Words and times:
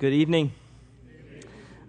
Good 0.00 0.14
evening. 0.14 0.50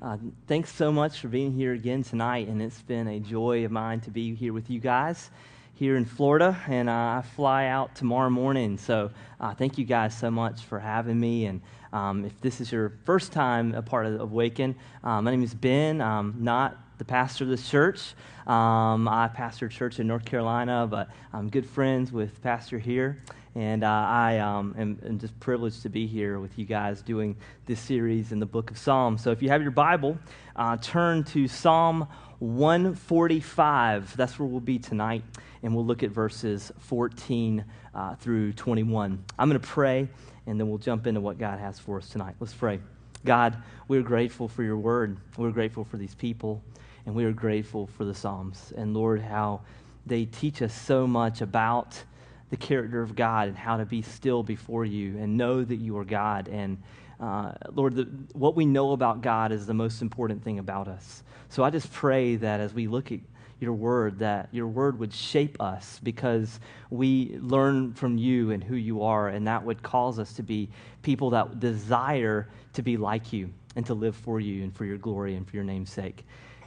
Uh, 0.01 0.17
thanks 0.45 0.69
so 0.69 0.91
much 0.91 1.21
for 1.21 1.29
being 1.29 1.53
here 1.53 1.71
again 1.71 2.03
tonight, 2.03 2.49
and 2.49 2.61
it's 2.61 2.81
been 2.81 3.07
a 3.07 3.21
joy 3.21 3.63
of 3.63 3.71
mine 3.71 4.01
to 4.01 4.11
be 4.11 4.35
here 4.35 4.51
with 4.51 4.69
you 4.69 4.81
guys 4.81 5.29
here 5.75 5.95
in 5.95 6.03
Florida, 6.03 6.59
and 6.67 6.89
uh, 6.89 6.91
I 6.91 7.23
fly 7.37 7.67
out 7.67 7.95
tomorrow 7.95 8.29
morning. 8.29 8.77
So 8.77 9.11
uh, 9.39 9.53
thank 9.53 9.77
you 9.77 9.85
guys 9.85 10.13
so 10.13 10.29
much 10.29 10.59
for 10.63 10.77
having 10.77 11.17
me. 11.17 11.45
And 11.45 11.61
um, 11.93 12.25
if 12.25 12.37
this 12.41 12.59
is 12.59 12.73
your 12.73 12.91
first 13.05 13.31
time 13.31 13.73
a 13.75 13.81
part 13.81 14.05
of 14.05 14.19
Awaken, 14.19 14.75
uh, 15.05 15.21
my 15.21 15.31
name 15.31 15.43
is 15.43 15.53
Ben. 15.53 16.01
I'm 16.01 16.35
not 16.43 16.77
the 16.97 17.05
pastor 17.05 17.45
of 17.45 17.49
this 17.49 17.69
church. 17.69 18.13
Um, 18.45 19.07
I 19.07 19.29
pastor 19.33 19.67
a 19.67 19.69
church 19.69 20.01
in 20.01 20.07
North 20.07 20.25
Carolina, 20.25 20.85
but 20.85 21.07
I'm 21.31 21.49
good 21.49 21.65
friends 21.65 22.11
with 22.11 22.41
pastor 22.41 22.77
here. 22.77 23.19
And 23.55 23.83
uh, 23.83 23.87
I 23.87 24.37
um, 24.37 24.73
am, 24.77 24.99
am, 25.05 25.19
just 25.19 25.37
privileged 25.41 25.81
to 25.81 25.89
be 25.89 26.07
here 26.07 26.39
with 26.39 26.57
you 26.57 26.63
guys 26.63 27.01
doing 27.01 27.35
this 27.65 27.81
series 27.81 28.31
in 28.31 28.39
the 28.39 28.45
book 28.45 28.71
of 28.71 28.77
Psalms. 28.77 29.21
So 29.21 29.31
if 29.31 29.41
you 29.41 29.49
have 29.49 29.61
your 29.61 29.71
Bible, 29.71 30.17
uh, 30.55 30.77
turn 30.77 31.25
to 31.25 31.49
Psalm 31.49 32.07
145. 32.39 34.15
That's 34.15 34.39
where 34.39 34.47
we'll 34.47 34.61
be 34.61 34.79
tonight. 34.79 35.23
And 35.63 35.75
we'll 35.75 35.85
look 35.85 36.01
at 36.01 36.11
verses 36.11 36.71
14 36.79 37.65
uh, 37.93 38.15
through 38.15 38.53
21. 38.53 39.21
I'm 39.37 39.49
going 39.49 39.59
to 39.59 39.67
pray, 39.67 40.07
and 40.47 40.57
then 40.57 40.69
we'll 40.69 40.77
jump 40.77 41.05
into 41.05 41.19
what 41.19 41.37
God 41.37 41.59
has 41.59 41.77
for 41.77 41.97
us 41.97 42.07
tonight. 42.07 42.35
Let's 42.39 42.53
pray. 42.53 42.79
God, 43.25 43.57
we're 43.89 44.01
grateful 44.01 44.47
for 44.47 44.63
your 44.63 44.77
word. 44.77 45.17
We're 45.37 45.51
grateful 45.51 45.83
for 45.83 45.97
these 45.97 46.15
people, 46.15 46.63
and 47.05 47.13
we 47.13 47.25
are 47.25 47.33
grateful 47.33 47.87
for 47.97 48.05
the 48.05 48.15
Psalms. 48.15 48.71
And 48.77 48.93
Lord, 48.93 49.21
how 49.21 49.61
they 50.05 50.25
teach 50.25 50.61
us 50.61 50.73
so 50.73 51.05
much 51.05 51.41
about 51.41 52.01
the 52.51 52.57
character 52.57 53.01
of 53.01 53.15
God 53.15 53.47
and 53.47 53.57
how 53.57 53.77
to 53.77 53.85
be 53.85 54.01
still 54.01 54.43
before 54.43 54.85
you 54.85 55.17
and 55.17 55.37
know 55.37 55.63
that 55.63 55.77
you 55.77 55.97
are 55.97 56.05
God. 56.05 56.47
And 56.49 56.77
uh, 57.19 57.53
Lord, 57.73 57.95
the, 57.95 58.03
what 58.33 58.55
we 58.55 58.65
know 58.65 58.91
about 58.91 59.21
God 59.21 59.51
is 59.51 59.65
the 59.65 59.73
most 59.73 60.01
important 60.01 60.43
thing 60.43 60.59
about 60.59 60.87
us. 60.87 61.23
So 61.49 61.63
I 61.63 61.69
just 61.69 61.91
pray 61.91 62.35
that 62.35 62.59
as 62.59 62.73
we 62.73 62.87
look 62.87 63.11
at 63.11 63.19
your 63.59 63.73
word, 63.73 64.19
that 64.19 64.49
your 64.51 64.67
word 64.67 64.99
would 64.99 65.13
shape 65.13 65.61
us 65.61 65.99
because 66.03 66.59
we 66.89 67.37
learn 67.39 67.93
from 67.93 68.17
you 68.17 68.51
and 68.51 68.63
who 68.63 68.75
you 68.75 69.03
are, 69.03 69.29
and 69.29 69.47
that 69.47 69.63
would 69.63 69.81
cause 69.81 70.19
us 70.19 70.33
to 70.33 70.43
be 70.43 70.69
people 71.03 71.29
that 71.29 71.59
desire 71.59 72.49
to 72.73 72.81
be 72.81 72.97
like 72.97 73.31
you 73.31 73.49
and 73.75 73.85
to 73.85 73.93
live 73.93 74.15
for 74.15 74.39
you 74.39 74.63
and 74.63 74.75
for 74.75 74.83
your 74.83 74.97
glory 74.97 75.35
and 75.35 75.47
for 75.47 75.55
your 75.55 75.63
name's 75.63 75.91
sake. 75.91 76.25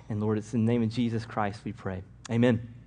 And 0.08 0.20
Lord, 0.20 0.38
it's 0.38 0.54
in 0.54 0.64
the 0.64 0.72
name 0.72 0.82
of 0.82 0.88
Jesus 0.88 1.26
Christ 1.26 1.60
we 1.64 1.72
pray. 1.72 2.02
Amen. 2.30 2.83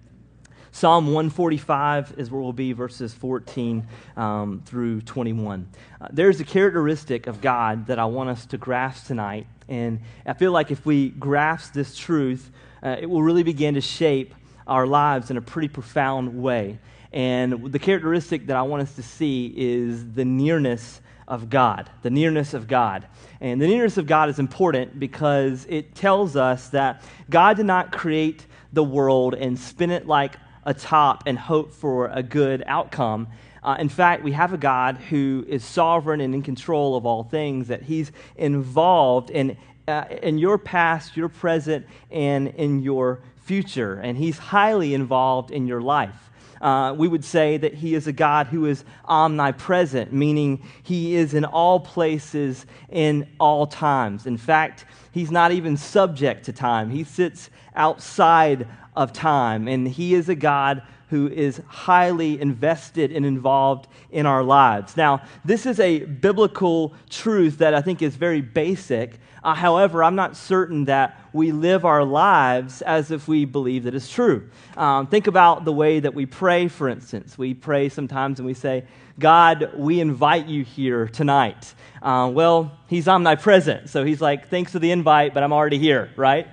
Psalm 0.78 1.08
145 1.08 2.14
is 2.20 2.30
where 2.30 2.40
we'll 2.40 2.54
be, 2.54 2.72
verses 2.72 3.12
14 3.12 3.88
um, 4.16 4.62
through 4.64 5.02
21. 5.02 5.68
Uh, 6.00 6.08
there's 6.12 6.40
a 6.40 6.44
characteristic 6.44 7.26
of 7.26 7.42
God 7.42 7.88
that 7.88 7.98
I 7.98 8.06
want 8.06 8.30
us 8.30 8.46
to 8.46 8.60
grasp 8.60 9.08
tonight. 9.08 9.48
And 9.68 10.02
I 10.24 10.34
feel 10.34 10.52
like 10.52 10.70
if 10.70 10.86
we 10.86 11.10
grasp 11.10 11.74
this 11.74 11.98
truth, 11.98 12.52
uh, 12.84 12.96
it 13.00 13.08
will 13.08 13.24
really 13.24 13.42
begin 13.42 13.74
to 13.74 13.82
shape 13.82 14.36
our 14.68 14.86
lives 14.86 15.32
in 15.32 15.38
a 15.38 15.42
pretty 15.42 15.68
profound 15.68 16.44
way. 16.44 16.78
And 17.12 17.72
the 17.72 17.80
characteristic 17.80 18.46
that 18.46 18.56
I 18.56 18.62
want 18.62 18.84
us 18.84 18.94
to 18.98 19.02
see 19.02 19.52
is 19.58 20.14
the 20.14 20.26
nearness 20.26 21.02
of 21.28 21.50
God. 21.50 21.90
The 22.04 22.12
nearness 22.12 22.54
of 22.54 22.68
God. 22.68 23.08
And 23.42 23.60
the 23.60 23.68
nearness 23.68 23.98
of 23.98 24.06
God 24.06 24.30
is 24.30 24.38
important 24.38 25.00
because 25.00 25.66
it 25.70 25.96
tells 25.96 26.36
us 26.36 26.70
that 26.70 27.02
God 27.32 27.58
did 27.58 27.66
not 27.66 27.92
create 27.92 28.46
the 28.74 28.84
world 28.84 29.34
and 29.34 29.58
spin 29.58 29.90
it 29.90 30.06
like 30.06 30.36
atop 30.68 31.24
and 31.26 31.40
hope 31.40 31.74
for 31.74 32.08
a 32.08 32.22
good 32.22 32.64
outcome. 32.68 33.28
Uh, 33.64 33.78
in 33.80 33.90
fact, 33.90 34.24
we 34.24 34.34
have 34.34 34.54
a 34.54 34.58
God 34.58 34.98
who 34.98 35.44
is 35.48 35.64
sovereign 35.64 36.22
and 36.22 36.36
in 36.36 36.44
control 36.44 36.96
of 36.96 37.06
all 37.06 37.24
things, 37.24 37.70
that 37.70 37.82
He's 37.82 38.12
involved 38.36 39.32
in, 39.32 39.58
uh, 39.88 40.04
in 40.22 40.38
your 40.38 40.60
past, 40.60 41.18
your 41.18 41.30
present, 41.30 41.88
and 42.12 42.50
in 42.50 42.84
your 42.84 43.22
future. 43.46 43.96
And 43.96 44.18
He's 44.18 44.38
highly 44.38 44.94
involved 44.94 45.50
in 45.50 45.66
your 45.66 45.82
life. 45.82 46.28
Uh, 46.62 46.94
we 46.98 47.08
would 47.08 47.24
say 47.24 47.58
that 47.58 47.74
he 47.74 47.94
is 47.94 48.08
a 48.08 48.12
God 48.12 48.48
who 48.48 48.66
is 48.66 48.84
omnipresent, 49.06 50.12
meaning 50.12 50.64
he 50.82 51.16
is 51.16 51.36
in 51.36 51.46
all 51.46 51.80
places 51.80 52.66
in 52.90 53.28
all 53.40 53.68
times. 53.68 54.26
In 54.26 54.38
fact, 54.38 54.86
he's 55.12 55.30
not 55.30 55.52
even 55.52 55.78
subject 55.78 56.46
to 56.46 56.54
time, 56.54 56.90
he 56.90 57.04
sits 57.04 57.52
outside 57.76 58.68
of 58.98 59.14
time. 59.14 59.68
And 59.68 59.88
He 59.88 60.14
is 60.14 60.28
a 60.28 60.36
God 60.36 60.82
who 61.10 61.30
is 61.30 61.62
highly 61.68 62.40
invested 62.42 63.14
and 63.14 63.26
involved 63.26 63.88
in 64.12 64.26
our 64.26 64.44
lives. 64.44 64.98
Now, 64.98 65.22
this 65.46 65.66
is 65.66 65.80
a 65.80 66.00
biblical 66.00 66.94
truth 67.10 67.60
that 67.60 67.74
I 67.74 67.82
think 67.82 68.02
is 68.02 68.16
very 68.16 68.42
basic. 68.42 69.18
Uh, 69.42 69.54
however, 69.54 70.04
I'm 70.04 70.16
not 70.16 70.36
certain 70.36 70.86
that 70.86 71.18
we 71.32 71.54
live 71.54 71.86
our 71.86 72.04
lives 72.04 72.82
as 72.82 73.12
if 73.12 73.28
we 73.28 73.46
believe 73.46 73.86
that 73.86 73.96
it's 73.96 74.12
true. 74.12 74.50
Um, 74.76 75.08
think 75.08 75.28
about 75.28 75.64
the 75.64 75.72
way 75.72 76.02
that 76.02 76.14
we 76.14 76.26
pray, 76.26 76.68
for 76.68 76.90
instance. 76.90 77.38
We 77.38 77.54
pray 77.54 77.88
sometimes 77.88 78.40
and 78.40 78.46
we 78.46 78.54
say, 78.54 78.84
God, 79.18 79.72
we 79.78 80.02
invite 80.02 80.48
you 80.48 80.66
here 80.66 81.08
tonight. 81.08 81.74
Uh, 82.02 82.30
well, 82.34 82.78
He's 82.88 83.08
omnipresent, 83.08 83.90
so 83.90 84.04
He's 84.04 84.20
like, 84.20 84.50
thanks 84.50 84.74
for 84.74 84.80
the 84.80 84.92
invite, 84.92 85.34
but 85.34 85.42
I'm 85.44 85.54
already 85.54 85.78
here, 85.78 86.12
right? 86.18 86.48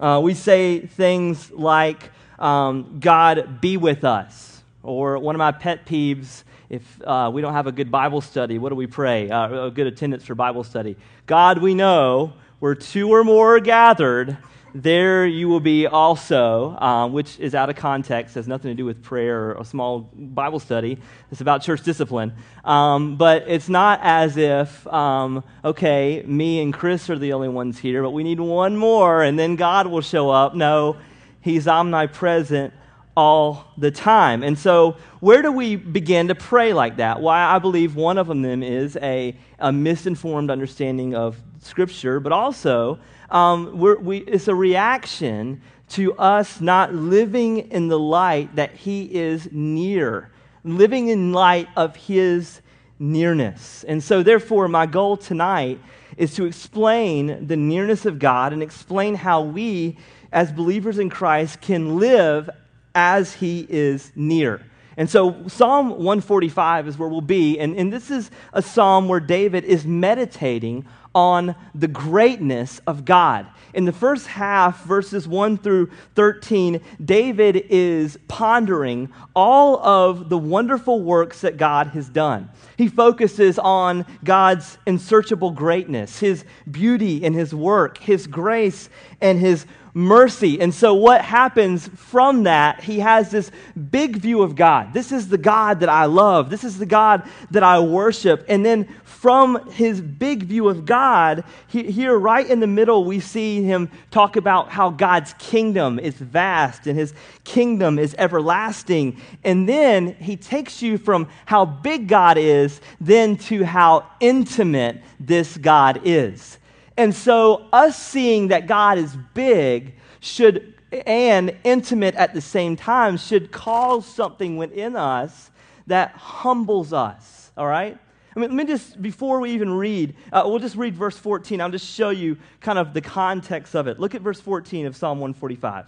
Uh, 0.00 0.18
we 0.18 0.32
say 0.32 0.80
things 0.80 1.50
like, 1.50 2.10
um, 2.38 3.00
God, 3.00 3.60
be 3.60 3.76
with 3.76 4.02
us. 4.02 4.62
Or 4.82 5.18
one 5.18 5.34
of 5.34 5.38
my 5.38 5.52
pet 5.52 5.84
peeves, 5.84 6.42
if 6.70 6.82
uh, 7.02 7.30
we 7.30 7.42
don't 7.42 7.52
have 7.52 7.66
a 7.66 7.72
good 7.72 7.90
Bible 7.90 8.22
study, 8.22 8.56
what 8.56 8.70
do 8.70 8.76
we 8.76 8.86
pray? 8.86 9.28
Uh, 9.28 9.66
a 9.66 9.70
good 9.70 9.86
attendance 9.86 10.24
for 10.24 10.34
Bible 10.34 10.64
study. 10.64 10.96
God, 11.26 11.58
we 11.58 11.74
know 11.74 12.32
where 12.60 12.74
two 12.74 13.12
or 13.12 13.24
more 13.24 13.56
are 13.56 13.60
gathered, 13.60 14.38
there 14.74 15.26
you 15.26 15.48
will 15.48 15.60
be 15.60 15.86
also, 15.86 16.76
um, 16.78 17.12
which 17.12 17.38
is 17.38 17.54
out 17.54 17.70
of 17.70 17.76
context, 17.76 18.34
has 18.36 18.46
nothing 18.46 18.70
to 18.70 18.74
do 18.74 18.84
with 18.84 19.02
prayer 19.02 19.50
or 19.50 19.60
a 19.60 19.64
small 19.64 20.10
Bible 20.14 20.60
study. 20.60 20.98
It's 21.30 21.40
about 21.40 21.62
church 21.62 21.82
discipline. 21.82 22.32
Um, 22.64 23.16
but 23.16 23.44
it's 23.48 23.68
not 23.68 24.00
as 24.02 24.36
if, 24.36 24.86
um, 24.86 25.42
okay, 25.64 26.22
me 26.26 26.62
and 26.62 26.72
Chris 26.72 27.10
are 27.10 27.18
the 27.18 27.32
only 27.32 27.48
ones 27.48 27.78
here, 27.78 28.02
but 28.02 28.10
we 28.10 28.22
need 28.22 28.40
one 28.40 28.76
more 28.76 29.22
and 29.22 29.38
then 29.38 29.56
God 29.56 29.86
will 29.86 30.02
show 30.02 30.30
up. 30.30 30.54
No, 30.54 30.96
He's 31.40 31.66
omnipresent 31.66 32.74
all 33.16 33.72
the 33.76 33.90
time. 33.90 34.42
And 34.42 34.58
so, 34.58 34.96
where 35.20 35.42
do 35.42 35.50
we 35.52 35.76
begin 35.76 36.28
to 36.28 36.34
pray 36.34 36.72
like 36.72 36.96
that? 36.96 37.20
Why 37.20 37.42
I 37.42 37.58
believe 37.58 37.96
one 37.96 38.18
of 38.18 38.28
them 38.28 38.62
is 38.62 38.96
a, 38.96 39.36
a 39.58 39.72
misinformed 39.72 40.50
understanding 40.50 41.14
of 41.14 41.36
Scripture, 41.60 42.20
but 42.20 42.32
also 42.32 42.98
um, 43.30 43.78
we, 43.78 44.18
it's 44.18 44.48
a 44.48 44.54
reaction 44.54 45.62
to 45.90 46.14
us 46.14 46.60
not 46.60 46.94
living 46.94 47.70
in 47.70 47.88
the 47.88 47.98
light 47.98 48.54
that 48.56 48.74
He 48.74 49.04
is 49.14 49.48
near, 49.52 50.30
living 50.64 51.08
in 51.08 51.32
light 51.32 51.68
of 51.76 51.96
His 51.96 52.60
nearness. 52.98 53.84
And 53.84 54.02
so, 54.02 54.22
therefore, 54.22 54.68
my 54.68 54.86
goal 54.86 55.16
tonight 55.16 55.80
is 56.16 56.34
to 56.34 56.44
explain 56.44 57.46
the 57.46 57.56
nearness 57.56 58.06
of 58.06 58.18
God 58.18 58.52
and 58.52 58.62
explain 58.62 59.14
how 59.14 59.42
we, 59.42 59.96
as 60.32 60.52
believers 60.52 60.98
in 60.98 61.08
Christ, 61.10 61.60
can 61.60 61.98
live 61.98 62.50
as 62.94 63.34
He 63.34 63.66
is 63.68 64.12
near. 64.14 64.64
And 64.96 65.08
so 65.08 65.48
Psalm 65.48 65.90
145 65.90 66.88
is 66.88 66.98
where 66.98 67.08
we'll 67.08 67.22
be. 67.22 67.58
And, 67.58 67.74
and 67.74 67.90
this 67.92 68.10
is 68.10 68.30
a 68.52 68.60
psalm 68.60 69.08
where 69.08 69.20
David 69.20 69.64
is 69.64 69.86
meditating 69.86 70.84
on 71.14 71.54
the 71.74 71.88
greatness 71.88 72.80
of 72.86 73.04
God. 73.04 73.46
In 73.72 73.84
the 73.84 73.92
first 73.92 74.26
half, 74.26 74.84
verses 74.84 75.28
1 75.28 75.58
through 75.58 75.90
13, 76.14 76.80
David 77.04 77.66
is 77.70 78.18
pondering 78.26 79.12
all 79.34 79.78
of 79.84 80.28
the 80.28 80.38
wonderful 80.38 81.00
works 81.02 81.40
that 81.42 81.56
God 81.56 81.88
has 81.88 82.08
done. 82.08 82.50
He 82.76 82.88
focuses 82.88 83.58
on 83.58 84.06
God's 84.24 84.78
unsearchable 84.86 85.52
greatness, 85.52 86.18
his 86.18 86.44
beauty 86.70 87.24
and 87.24 87.34
his 87.34 87.54
work, 87.54 87.98
his 87.98 88.26
grace 88.26 88.88
and 89.20 89.38
his 89.38 89.66
mercy. 89.94 90.60
And 90.60 90.74
so, 90.74 90.94
what 90.94 91.22
happens 91.22 91.88
from 91.88 92.44
that, 92.44 92.82
he 92.82 93.00
has 93.00 93.30
this 93.30 93.50
big 93.90 94.16
view 94.16 94.42
of 94.42 94.56
God. 94.56 94.92
This 94.92 95.12
is 95.12 95.28
the 95.28 95.38
God 95.38 95.80
that 95.80 95.88
I 95.88 96.04
love. 96.04 96.50
This 96.50 96.64
is 96.64 96.78
the 96.78 96.86
God 96.86 97.28
that 97.50 97.62
I 97.62 97.80
worship. 97.80 98.44
And 98.48 98.64
then, 98.64 98.88
from 99.04 99.70
his 99.72 100.00
big 100.00 100.44
view 100.44 100.68
of 100.68 100.86
God, 100.86 101.44
he, 101.66 101.90
here 101.90 102.16
right 102.16 102.48
in 102.48 102.60
the 102.60 102.66
middle, 102.66 103.04
we 103.04 103.20
see 103.20 103.62
him 103.62 103.90
talk 104.10 104.36
about 104.36 104.70
how 104.70 104.90
God's 104.90 105.34
kingdom 105.34 105.98
is 105.98 106.14
vast 106.14 106.86
and 106.86 106.98
his 106.98 107.12
kingdom 107.44 107.98
is 107.98 108.14
everlasting. 108.16 109.20
And 109.44 109.68
then 109.68 110.14
he 110.14 110.36
takes 110.36 110.80
you 110.80 110.96
from 110.96 111.28
how 111.44 111.66
big 111.66 112.08
God 112.08 112.38
is, 112.38 112.80
then 113.00 113.36
to 113.36 113.64
how 113.64 114.06
intimate 114.20 115.02
this 115.18 115.56
God 115.56 116.00
is. 116.04 116.58
And 116.96 117.14
so, 117.14 117.66
us 117.72 118.00
seeing 118.00 118.48
that 118.48 118.66
God 118.66 118.98
is 118.98 119.16
big 119.34 119.94
should 120.20 120.74
and 120.92 121.56
intimate 121.64 122.14
at 122.16 122.34
the 122.34 122.40
same 122.40 122.76
time 122.76 123.16
should 123.16 123.52
cause 123.52 124.06
something 124.06 124.56
within 124.56 124.96
us 124.96 125.50
that 125.86 126.12
humbles 126.12 126.92
us, 126.92 127.52
all 127.56 127.66
right? 127.66 127.96
I 128.34 128.38
mean, 128.38 128.50
let 128.50 128.56
me 128.56 128.72
just, 128.72 129.00
before 129.00 129.40
we 129.40 129.50
even 129.52 129.72
read, 129.72 130.14
uh, 130.32 130.42
we'll 130.46 130.58
just 130.58 130.76
read 130.76 130.94
verse 130.94 131.18
14. 131.18 131.60
I'll 131.60 131.70
just 131.70 131.88
show 131.88 132.10
you 132.10 132.36
kind 132.60 132.78
of 132.78 132.94
the 132.94 133.00
context 133.00 133.74
of 133.74 133.88
it. 133.88 133.98
Look 133.98 134.14
at 134.14 134.22
verse 134.22 134.40
14 134.40 134.86
of 134.86 134.96
Psalm 134.96 135.18
145. 135.18 135.86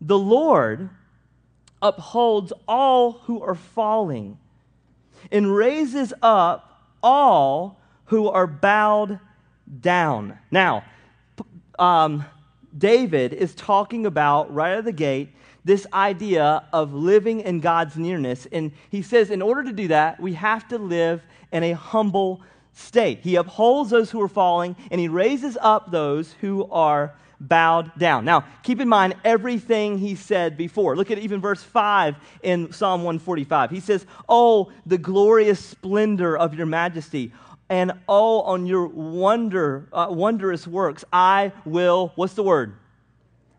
The 0.00 0.18
Lord 0.18 0.88
upholds 1.82 2.52
all 2.66 3.12
who 3.24 3.42
are 3.42 3.54
falling 3.54 4.38
and 5.30 5.54
raises 5.54 6.14
up 6.22 6.82
all 7.02 7.78
who 8.06 8.28
are 8.28 8.46
bowed 8.46 9.20
down. 9.80 10.38
Now, 10.50 10.84
um, 11.78 12.24
David 12.76 13.32
is 13.32 13.54
talking 13.54 14.06
about 14.06 14.52
right 14.52 14.72
out 14.72 14.78
of 14.78 14.84
the 14.84 14.92
gate 14.92 15.30
this 15.64 15.86
idea 15.92 16.64
of 16.72 16.94
living 16.94 17.40
in 17.40 17.60
God's 17.60 17.96
nearness. 17.96 18.46
And 18.50 18.72
he 18.90 19.02
says, 19.02 19.30
in 19.30 19.42
order 19.42 19.64
to 19.64 19.72
do 19.72 19.88
that, 19.88 20.18
we 20.18 20.32
have 20.34 20.66
to 20.68 20.78
live 20.78 21.22
in 21.52 21.62
a 21.62 21.72
humble 21.72 22.40
state. 22.72 23.20
He 23.22 23.36
upholds 23.36 23.90
those 23.90 24.10
who 24.10 24.20
are 24.22 24.28
falling, 24.28 24.76
and 24.90 25.00
he 25.00 25.08
raises 25.08 25.58
up 25.60 25.90
those 25.90 26.32
who 26.40 26.66
are 26.70 27.14
bowed 27.40 27.96
down. 27.98 28.24
Now, 28.24 28.44
keep 28.62 28.80
in 28.80 28.88
mind 28.88 29.14
everything 29.24 29.98
he 29.98 30.14
said 30.14 30.56
before. 30.56 30.96
Look 30.96 31.10
at 31.10 31.18
even 31.18 31.40
verse 31.40 31.62
5 31.62 32.16
in 32.42 32.72
Psalm 32.72 33.02
145. 33.02 33.70
He 33.70 33.80
says, 33.80 34.06
Oh, 34.28 34.72
the 34.86 34.98
glorious 34.98 35.64
splendor 35.64 36.36
of 36.36 36.54
your 36.54 36.66
majesty, 36.66 37.32
and 37.68 37.92
oh, 38.08 38.42
on 38.42 38.66
your 38.66 38.86
wonder, 38.86 39.88
uh, 39.92 40.08
wondrous 40.10 40.66
works, 40.66 41.04
I 41.12 41.52
will, 41.64 42.12
what's 42.14 42.34
the 42.34 42.42
word? 42.42 42.74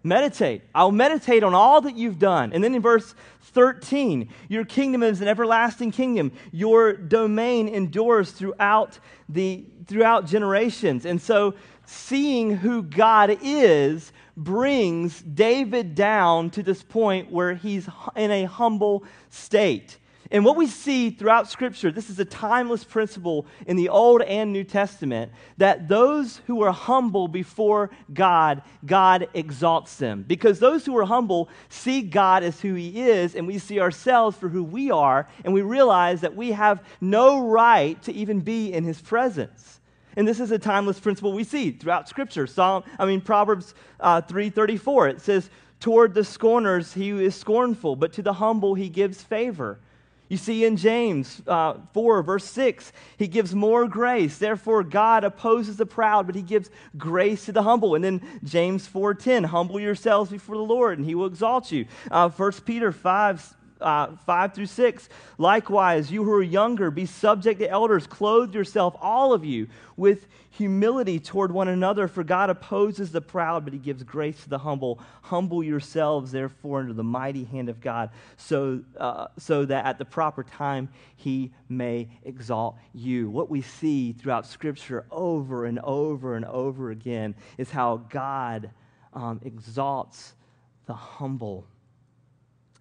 Meditate. 0.01 0.61
I'll 0.73 0.91
meditate 0.91 1.43
on 1.43 1.53
all 1.53 1.81
that 1.81 1.95
you've 1.95 2.19
done. 2.19 2.53
And 2.53 2.63
then 2.63 2.73
in 2.73 2.81
verse 2.81 3.13
13, 3.41 4.29
your 4.47 4.63
kingdom 4.63 5.03
is 5.03 5.21
an 5.21 5.27
everlasting 5.27 5.91
kingdom. 5.91 6.31
Your 6.51 6.93
domain 6.93 7.67
endures 7.67 8.31
throughout 8.31 8.97
the 9.27 9.65
throughout 9.87 10.25
generations. 10.25 11.05
And 11.05 11.21
so 11.21 11.55
seeing 11.85 12.55
who 12.55 12.83
God 12.83 13.37
is 13.41 14.13
brings 14.37 15.21
David 15.21 15.95
down 15.95 16.49
to 16.51 16.63
this 16.63 16.81
point 16.81 17.31
where 17.31 17.55
he's 17.55 17.89
in 18.15 18.31
a 18.31 18.45
humble 18.45 19.03
state. 19.29 19.97
And 20.31 20.45
what 20.45 20.55
we 20.55 20.67
see 20.67 21.09
throughout 21.09 21.49
Scripture, 21.49 21.91
this 21.91 22.09
is 22.11 22.19
a 22.19 22.25
timeless 22.25 22.83
principle 22.83 23.47
in 23.65 23.77
the 23.77 23.89
Old 23.89 24.21
and 24.21 24.53
New 24.53 24.63
Testament, 24.63 25.31
that 25.57 25.87
those 25.87 26.41
who 26.45 26.61
are 26.61 26.71
humble 26.71 27.27
before 27.27 27.89
God, 28.13 28.61
God 28.85 29.27
exalts 29.33 29.95
them. 29.95 30.23
Because 30.27 30.59
those 30.59 30.85
who 30.85 30.95
are 30.97 31.05
humble 31.05 31.49
see 31.69 32.03
God 32.03 32.43
as 32.43 32.61
who 32.61 32.75
He 32.75 33.01
is, 33.01 33.33
and 33.33 33.47
we 33.47 33.57
see 33.57 33.79
ourselves 33.79 34.37
for 34.37 34.49
who 34.49 34.63
we 34.63 34.91
are, 34.91 35.27
and 35.43 35.51
we 35.51 35.63
realize 35.63 36.21
that 36.21 36.35
we 36.35 36.51
have 36.51 36.83
no 37.01 37.47
right 37.47 37.99
to 38.03 38.13
even 38.13 38.41
be 38.41 38.71
in 38.71 38.83
His 38.83 39.01
presence. 39.01 39.81
And 40.15 40.27
this 40.27 40.39
is 40.39 40.51
a 40.51 40.59
timeless 40.59 40.99
principle 40.99 41.33
we 41.33 41.43
see 41.43 41.71
throughout 41.71 42.07
Scripture. 42.07 42.45
Psalm, 42.45 42.83
I 42.99 43.05
mean 43.05 43.21
Proverbs 43.21 43.73
uh, 43.99 44.21
three 44.21 44.51
thirty 44.51 44.77
four. 44.77 45.07
It 45.07 45.21
says, 45.21 45.49
"Toward 45.79 46.13
the 46.13 46.23
scorners 46.23 46.93
he 46.93 47.09
is 47.09 47.35
scornful, 47.35 47.95
but 47.95 48.13
to 48.13 48.21
the 48.21 48.33
humble 48.33 48.75
he 48.75 48.89
gives 48.89 49.23
favor." 49.23 49.79
You 50.29 50.37
see 50.37 50.63
in 50.63 50.77
James 50.77 51.41
uh, 51.47 51.73
4, 51.93 52.21
verse 52.21 52.45
6, 52.45 52.93
he 53.17 53.27
gives 53.27 53.55
more 53.55 53.87
grace. 53.87 54.37
Therefore, 54.37 54.83
God 54.83 55.23
opposes 55.23 55.77
the 55.77 55.87
proud, 55.87 56.27
but 56.27 56.35
he 56.35 56.43
gives 56.43 56.69
grace 56.97 57.45
to 57.45 57.51
the 57.51 57.63
humble. 57.63 57.95
And 57.95 58.03
then 58.03 58.21
James 58.43 58.87
4.10, 58.87 59.45
humble 59.45 59.79
yourselves 59.79 60.29
before 60.29 60.55
the 60.55 60.61
Lord, 60.61 60.99
and 60.99 61.07
he 61.07 61.15
will 61.15 61.25
exalt 61.25 61.71
you. 61.71 61.87
Uh, 62.11 62.29
1 62.29 62.51
Peter 62.63 62.91
5, 62.91 63.55
uh, 63.81 64.15
5 64.17 64.53
through 64.53 64.67
6. 64.67 65.09
Likewise, 65.39 66.11
you 66.11 66.23
who 66.23 66.33
are 66.33 66.43
younger, 66.43 66.91
be 66.91 67.07
subject 67.07 67.59
to 67.59 67.67
elders. 67.67 68.05
Clothe 68.05 68.53
yourself, 68.53 68.95
all 69.01 69.33
of 69.33 69.43
you, 69.43 69.67
with 69.97 70.27
humility 70.59 71.19
toward 71.19 71.51
one 71.53 71.69
another. 71.69 72.07
For 72.07 72.23
God 72.23 72.49
opposes 72.49 73.11
the 73.11 73.21
proud, 73.21 73.63
but 73.63 73.73
he 73.73 73.79
gives 73.79 74.03
grace 74.03 74.43
to 74.43 74.49
the 74.49 74.59
humble. 74.59 74.99
Humble 75.23 75.63
yourselves, 75.63 76.31
therefore, 76.31 76.81
under 76.81 76.93
the 76.93 77.03
mighty 77.03 77.45
hand 77.45 77.69
of 77.69 77.79
God, 77.79 78.11
so, 78.35 78.81
uh, 78.97 79.27
so 79.39 79.63
that 79.65 79.85
at 79.85 79.97
the 79.97 80.05
proper 80.05 80.43
time 80.43 80.89
he 81.15 81.51
may 81.69 82.09
exalt 82.23 82.75
you. 82.93 83.29
What 83.29 83.49
we 83.49 83.61
see 83.61 84.11
throughout 84.11 84.45
Scripture 84.45 85.05
over 85.09 85.65
and 85.65 85.79
over 85.79 86.35
and 86.35 86.43
over 86.43 86.91
again 86.91 87.35
is 87.57 87.71
how 87.71 87.97
God 88.09 88.69
um, 89.13 89.39
exalts 89.45 90.33
the 90.87 90.93
humble. 90.93 91.65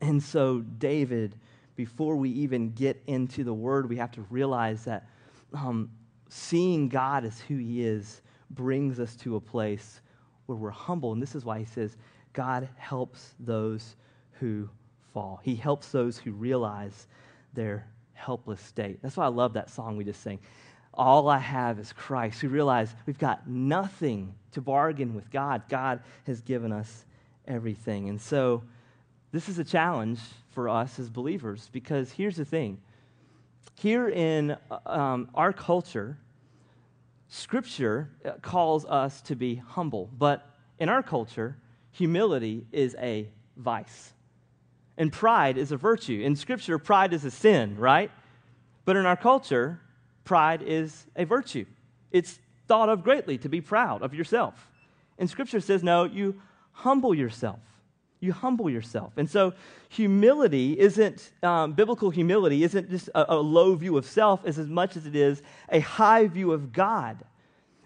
And 0.00 0.20
so, 0.20 0.60
David, 0.60 1.36
before 1.76 2.16
we 2.16 2.30
even 2.30 2.72
get 2.72 3.00
into 3.06 3.44
the 3.44 3.54
word, 3.54 3.88
we 3.88 3.98
have 3.98 4.10
to 4.12 4.26
realize 4.30 4.84
that 4.84 5.08
um, 5.54 5.90
seeing 6.28 6.88
God 6.88 7.24
as 7.24 7.40
who 7.40 7.56
he 7.56 7.84
is 7.84 8.22
brings 8.50 9.00
us 9.00 9.14
to 9.16 9.36
a 9.36 9.40
place 9.40 10.00
where 10.46 10.56
we're 10.56 10.70
humble. 10.70 11.12
And 11.12 11.22
this 11.22 11.34
is 11.34 11.44
why 11.44 11.58
he 11.58 11.64
says, 11.64 11.96
God 12.32 12.68
helps 12.76 13.34
those 13.40 13.96
who 14.40 14.68
fall. 15.12 15.40
He 15.42 15.54
helps 15.54 15.90
those 15.90 16.18
who 16.18 16.32
realize 16.32 17.06
their 17.54 17.86
helpless 18.14 18.60
state. 18.60 19.00
That's 19.02 19.16
why 19.16 19.24
I 19.24 19.28
love 19.28 19.54
that 19.54 19.70
song 19.70 19.96
we 19.96 20.04
just 20.04 20.22
sang. 20.22 20.38
All 20.94 21.28
I 21.28 21.38
have 21.38 21.78
is 21.78 21.92
Christ. 21.92 22.42
We 22.42 22.48
realize 22.48 22.94
we've 23.06 23.18
got 23.18 23.48
nothing 23.48 24.34
to 24.52 24.60
bargain 24.60 25.14
with 25.14 25.30
God. 25.30 25.62
God 25.68 26.00
has 26.26 26.40
given 26.40 26.72
us 26.72 27.04
everything. 27.46 28.08
And 28.08 28.20
so, 28.20 28.62
this 29.30 29.48
is 29.48 29.58
a 29.58 29.64
challenge 29.64 30.20
for 30.50 30.68
us 30.68 30.98
as 30.98 31.10
believers 31.10 31.68
because 31.72 32.10
here's 32.10 32.36
the 32.36 32.44
thing. 32.44 32.78
Here 33.74 34.08
in 34.08 34.56
um, 34.86 35.28
our 35.34 35.52
culture, 35.52 36.18
Scripture 37.28 38.10
uh, 38.24 38.32
calls 38.42 38.84
us 38.84 39.20
to 39.22 39.36
be 39.36 39.56
humble, 39.56 40.10
but 40.16 40.46
in 40.78 40.88
our 40.88 41.02
culture, 41.02 41.56
humility 41.90 42.66
is 42.72 42.96
a 42.98 43.28
vice. 43.56 44.12
And 44.96 45.12
pride 45.12 45.58
is 45.58 45.70
a 45.70 45.76
virtue. 45.76 46.20
In 46.22 46.34
Scripture, 46.34 46.78
pride 46.78 47.12
is 47.12 47.24
a 47.24 47.30
sin, 47.30 47.76
right? 47.76 48.10
But 48.84 48.96
in 48.96 49.06
our 49.06 49.16
culture, 49.16 49.80
pride 50.24 50.62
is 50.62 51.06
a 51.14 51.24
virtue. 51.24 51.66
It's 52.10 52.38
thought 52.66 52.88
of 52.88 53.04
greatly 53.04 53.38
to 53.38 53.48
be 53.48 53.60
proud 53.60 54.02
of 54.02 54.14
yourself. 54.14 54.70
And 55.18 55.28
Scripture 55.28 55.60
says, 55.60 55.82
no, 55.82 56.04
you 56.04 56.40
humble 56.72 57.14
yourself 57.14 57.60
you 58.20 58.32
humble 58.32 58.68
yourself. 58.68 59.12
And 59.16 59.30
so, 59.30 59.54
humility 59.88 60.78
isn't, 60.78 61.30
um, 61.42 61.72
biblical 61.72 62.10
humility 62.10 62.62
isn't 62.64 62.90
just 62.90 63.08
a, 63.14 63.34
a 63.34 63.36
low 63.36 63.74
view 63.74 63.96
of 63.96 64.06
self 64.06 64.44
as, 64.44 64.58
as 64.58 64.68
much 64.68 64.96
as 64.96 65.06
it 65.06 65.16
is 65.16 65.42
a 65.68 65.80
high 65.80 66.26
view 66.26 66.52
of 66.52 66.72
God. 66.72 67.18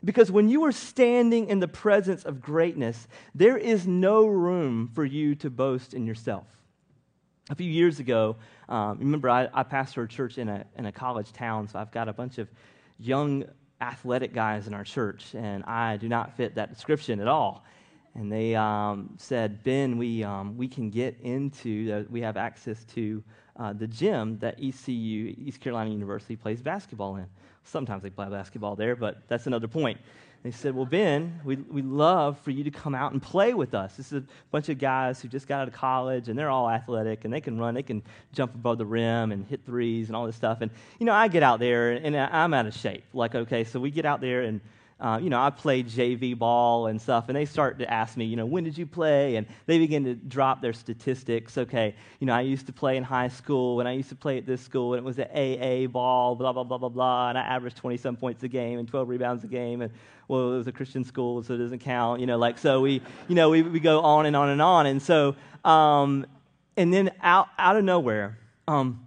Because 0.05 0.33
when 0.33 0.49
you 0.49 0.65
are 0.65 0.73
standing 0.73 1.47
in 1.49 1.61
the 1.61 1.69
presence 1.69 2.25
of 2.25 2.41
greatness, 2.41 3.07
there 3.35 3.57
is 3.57 3.87
no 3.87 4.27
room 4.27 4.91
for 4.95 5.05
you 5.05 5.35
to 5.37 5.51
boast 5.51 5.95
in 5.95 6.07
yourself. 6.07 6.47
A 7.51 7.55
few 7.55 7.71
years 7.71 8.01
ago, 8.01 8.37
um, 8.69 8.99
remember, 8.99 9.29
I, 9.31 9.49
I 9.53 9.63
pastor 9.63 10.03
a 10.03 10.09
church 10.09 10.39
in 10.39 10.49
a, 10.49 10.65
in 10.77 10.87
a 10.87 10.93
college 10.93 11.33
town, 11.33 11.69
so 11.69 11.79
I've 11.79 11.93
got 11.93 12.09
a 12.09 12.13
bunch 12.13 12.39
of 12.39 12.49
young 12.99 13.45
athletic 13.81 14.33
guys 14.33 14.67
in 14.67 14.75
our 14.75 14.85
church, 14.85 15.35
and 15.35 15.63
I 15.65 15.99
do 15.99 16.09
not 16.09 16.37
fit 16.37 16.55
that 16.57 16.73
description 16.73 17.21
at 17.21 17.29
all 17.29 17.65
and 18.15 18.31
they 18.31 18.55
um, 18.55 19.15
said, 19.17 19.63
Ben, 19.65 19.97
we, 19.97 20.23
um, 20.23 20.57
we 20.57 20.69
can 20.69 20.91
get 20.91 21.19
into, 21.23 22.07
we 22.11 22.21
have 22.21 22.37
access 22.37 22.85
to 22.95 23.23
uh, 23.57 23.73
the 23.73 23.87
gym 23.87 24.39
that 24.39 24.59
ECU, 24.63 25.35
East 25.39 25.61
Carolina 25.61 25.91
University, 25.91 26.37
plays 26.37 26.61
basketball 26.61 27.17
in. 27.17 27.27
Sometimes 27.65 28.03
they 28.03 28.11
play 28.11 28.29
basketball 28.29 28.77
there, 28.77 28.97
but 28.97 29.23
that's 29.29 29.47
another 29.47 29.69
point. 29.69 29.99
They 30.43 30.51
said, 30.51 30.75
Well, 30.75 30.87
Ben, 30.87 31.41
we, 31.45 31.57
we'd 31.57 31.85
love 31.85 32.37
for 32.41 32.51
you 32.51 32.65
to 32.65 32.71
come 32.71 32.95
out 32.97 33.13
and 33.13 33.23
play 33.23 33.55
with 33.55 33.75
us. 33.75 33.97
This 33.97 34.07
is 34.13 34.25
a 34.25 34.25
bunch 34.51 34.69
of 34.69 34.79
guys 34.79 35.23
who 35.23 35.29
just 35.29 35.47
got 35.47 35.61
out 35.61 35.69
of 35.69 35.75
college, 35.75 36.29
and 36.29 36.37
they're 36.37 36.51
all 36.51 36.69
athletic, 36.69 37.25
and 37.25 37.33
they 37.33 37.41
can 37.41 37.59
run, 37.59 37.75
they 37.75 37.83
can 37.85 38.03
jump 38.33 38.55
above 38.55 38.79
the 38.79 38.85
rim 38.85 39.31
and 39.31 39.47
hit 39.47 39.65
threes 39.65 40.09
and 40.09 40.17
all 40.17 40.27
this 40.27 40.35
stuff. 40.35 40.61
And, 40.61 40.71
you 40.99 41.07
know, 41.07 41.13
I 41.13 41.29
get 41.29 41.45
out 41.45 41.61
there, 41.61 41.93
and 41.93 42.17
I'm 42.17 42.53
out 42.55 42.67
of 42.67 42.75
shape. 42.75 43.05
Like, 43.13 43.37
okay, 43.37 43.63
so 43.63 43.79
we 43.79 43.93
get 43.93 44.05
out 44.05 44.21
there, 44.21 44.43
and 44.43 44.61
uh, 45.03 45.19
you 45.21 45.31
know, 45.31 45.43
I 45.43 45.51
played 45.51 45.89
JV 45.89 46.39
ball 46.39 46.87
and 46.87 47.03
stuff, 47.03 47.25
and 47.29 47.35
they 47.35 47.45
start 47.45 47.81
to 47.81 47.93
ask 47.93 48.17
me, 48.17 48.25
you 48.25 48.37
know, 48.37 48.47
when 48.47 48.63
did 48.63 48.79
you 48.79 48.87
play? 48.87 49.35
And 49.35 49.49
they 49.67 49.79
begin 49.79 50.05
to 50.05 50.15
drop 50.15 50.63
their 50.63 50.73
statistics. 50.73 51.59
Okay, 51.59 51.97
you 52.21 52.27
know, 52.29 52.35
I 52.35 52.43
used 52.43 52.67
to 52.67 52.73
play 52.73 52.97
in 52.97 53.03
high 53.03 53.27
school, 53.27 53.81
and 53.81 53.89
I 53.89 53.93
used 53.93 54.11
to 54.11 54.15
play 54.15 54.39
at 54.39 54.47
this 54.47 54.61
school, 54.61 54.95
and 54.95 55.01
it 55.01 55.05
was 55.05 55.19
an 55.19 55.27
AA 55.35 55.89
ball, 55.89 56.37
blah, 56.37 56.53
blah, 56.53 56.63
blah, 56.63 56.79
blah, 56.79 56.89
blah, 56.89 57.31
and 57.31 57.37
I 57.37 57.43
averaged 57.43 57.79
20 57.79 57.97
some 57.97 58.17
points 58.17 58.45
a 58.45 58.49
game 58.49 58.79
and 58.79 58.87
12 58.87 59.09
rebounds 59.09 59.43
a 59.43 59.49
game, 59.49 59.83
and 59.83 59.93
well, 60.29 60.53
it 60.53 60.57
was 60.59 60.69
a 60.69 60.73
Christian 60.73 61.03
school, 61.03 61.43
so 61.43 61.55
it 61.55 61.59
doesn't 61.59 61.81
count, 61.81 62.21
you 62.21 62.27
know, 62.27 62.39
like, 62.39 62.57
so 62.57 62.81
we, 62.81 63.03
you 63.27 63.35
know, 63.35 63.51
we, 63.51 63.63
we 63.63 63.81
go 63.81 64.03
on 64.03 64.25
and 64.25 64.37
on 64.37 64.51
and 64.51 64.63
on. 64.63 64.87
And 64.87 65.03
so, 65.03 65.35
um, 65.65 66.27
and 66.77 66.95
then 66.95 67.11
out, 67.23 67.49
out 67.59 67.77
of 67.77 67.83
nowhere, 67.83 68.39
um, 68.69 69.05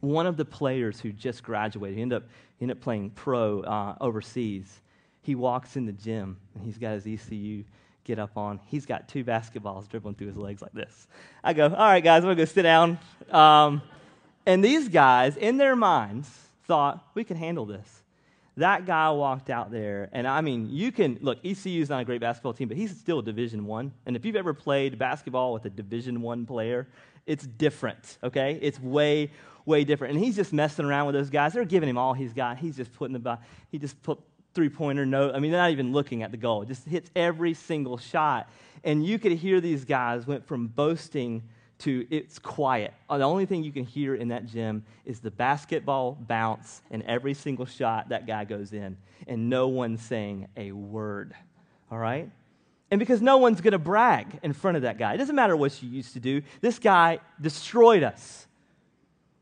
one 0.00 0.26
of 0.26 0.36
the 0.36 0.44
players 0.44 0.98
who 0.98 1.12
just 1.12 1.44
graduated, 1.44 1.96
he 1.96 2.02
ended 2.02 2.16
up, 2.16 2.28
he 2.58 2.64
ended 2.64 2.78
up 2.78 2.82
playing 2.82 3.10
pro 3.10 3.60
uh, 3.60 3.94
overseas 4.00 4.80
he 5.22 5.34
walks 5.34 5.76
in 5.76 5.86
the 5.86 5.92
gym 5.92 6.36
and 6.54 6.64
he's 6.64 6.78
got 6.78 6.92
his 6.92 7.06
ECU 7.06 7.64
get 8.04 8.18
up 8.18 8.36
on. 8.36 8.60
He's 8.66 8.86
got 8.86 9.08
two 9.08 9.24
basketballs 9.24 9.88
dribbling 9.88 10.16
through 10.16 10.28
his 10.28 10.36
legs 10.36 10.62
like 10.62 10.72
this. 10.72 11.06
I 11.42 11.52
go, 11.52 11.64
all 11.64 11.70
right, 11.70 12.02
guys, 12.02 12.22
we're 12.22 12.34
going 12.34 12.38
to 12.38 12.42
go 12.42 12.52
sit 12.52 12.62
down. 12.62 12.98
Um, 13.30 13.82
and 14.44 14.64
these 14.64 14.88
guys, 14.88 15.36
in 15.36 15.56
their 15.56 15.76
minds, 15.76 16.28
thought, 16.64 17.06
we 17.14 17.24
can 17.24 17.36
handle 17.36 17.64
this. 17.64 18.02
That 18.56 18.84
guy 18.84 19.10
walked 19.10 19.48
out 19.48 19.70
there, 19.70 20.10
and 20.12 20.26
I 20.26 20.42
mean, 20.42 20.68
you 20.70 20.92
can 20.92 21.18
look. 21.22 21.38
ECU 21.42 21.80
is 21.80 21.88
not 21.88 22.02
a 22.02 22.04
great 22.04 22.20
basketball 22.20 22.52
team, 22.52 22.68
but 22.68 22.76
he's 22.76 22.94
still 22.94 23.20
a 23.20 23.22
Division 23.22 23.64
One. 23.64 23.92
And 24.04 24.14
if 24.14 24.26
you've 24.26 24.36
ever 24.36 24.52
played 24.52 24.98
basketball 24.98 25.54
with 25.54 25.64
a 25.64 25.70
Division 25.70 26.20
One 26.20 26.44
player, 26.44 26.86
it's 27.24 27.46
different. 27.46 28.18
Okay, 28.22 28.58
it's 28.60 28.78
way, 28.78 29.30
way 29.64 29.84
different. 29.84 30.16
And 30.16 30.22
he's 30.22 30.36
just 30.36 30.52
messing 30.52 30.84
around 30.84 31.06
with 31.06 31.14
those 31.14 31.30
guys. 31.30 31.54
They're 31.54 31.64
giving 31.64 31.88
him 31.88 31.96
all 31.96 32.12
he's 32.12 32.34
got. 32.34 32.58
He's 32.58 32.76
just 32.76 32.92
putting 32.92 33.18
the 33.18 33.38
he 33.70 33.78
just 33.78 34.02
put 34.02 34.18
three 34.54 34.68
pointer 34.68 35.06
no. 35.06 35.32
I 35.32 35.38
mean, 35.38 35.50
they're 35.50 35.60
not 35.60 35.70
even 35.70 35.92
looking 35.92 36.22
at 36.22 36.30
the 36.30 36.36
goal. 36.36 36.62
It 36.62 36.68
just 36.68 36.86
hits 36.86 37.10
every 37.16 37.54
single 37.54 37.98
shot. 37.98 38.50
And 38.84 39.04
you 39.04 39.18
could 39.18 39.32
hear 39.32 39.60
these 39.60 39.84
guys 39.84 40.26
went 40.26 40.46
from 40.46 40.66
boasting 40.66 41.42
to 41.80 42.06
it's 42.10 42.38
quiet. 42.38 42.94
Uh, 43.10 43.18
the 43.18 43.24
only 43.24 43.46
thing 43.46 43.64
you 43.64 43.72
can 43.72 43.84
hear 43.84 44.14
in 44.14 44.28
that 44.28 44.46
gym 44.46 44.84
is 45.04 45.20
the 45.20 45.30
basketball 45.30 46.16
bounce 46.20 46.80
and 46.90 47.02
every 47.04 47.34
single 47.34 47.66
shot 47.66 48.10
that 48.10 48.26
guy 48.26 48.44
goes 48.44 48.72
in, 48.72 48.96
and 49.26 49.50
no 49.50 49.68
one's 49.68 50.02
saying 50.02 50.48
a 50.56 50.72
word. 50.72 51.34
All 51.90 51.98
right? 51.98 52.30
And 52.90 52.98
because 52.98 53.22
no 53.22 53.38
one's 53.38 53.60
going 53.60 53.72
to 53.72 53.78
brag 53.78 54.38
in 54.42 54.52
front 54.52 54.76
of 54.76 54.82
that 54.82 54.98
guy. 54.98 55.14
It 55.14 55.16
doesn't 55.16 55.34
matter 55.34 55.56
what 55.56 55.82
you 55.82 55.88
used 55.88 56.12
to 56.12 56.20
do. 56.20 56.42
This 56.60 56.78
guy 56.78 57.20
destroyed 57.40 58.02
us. 58.02 58.46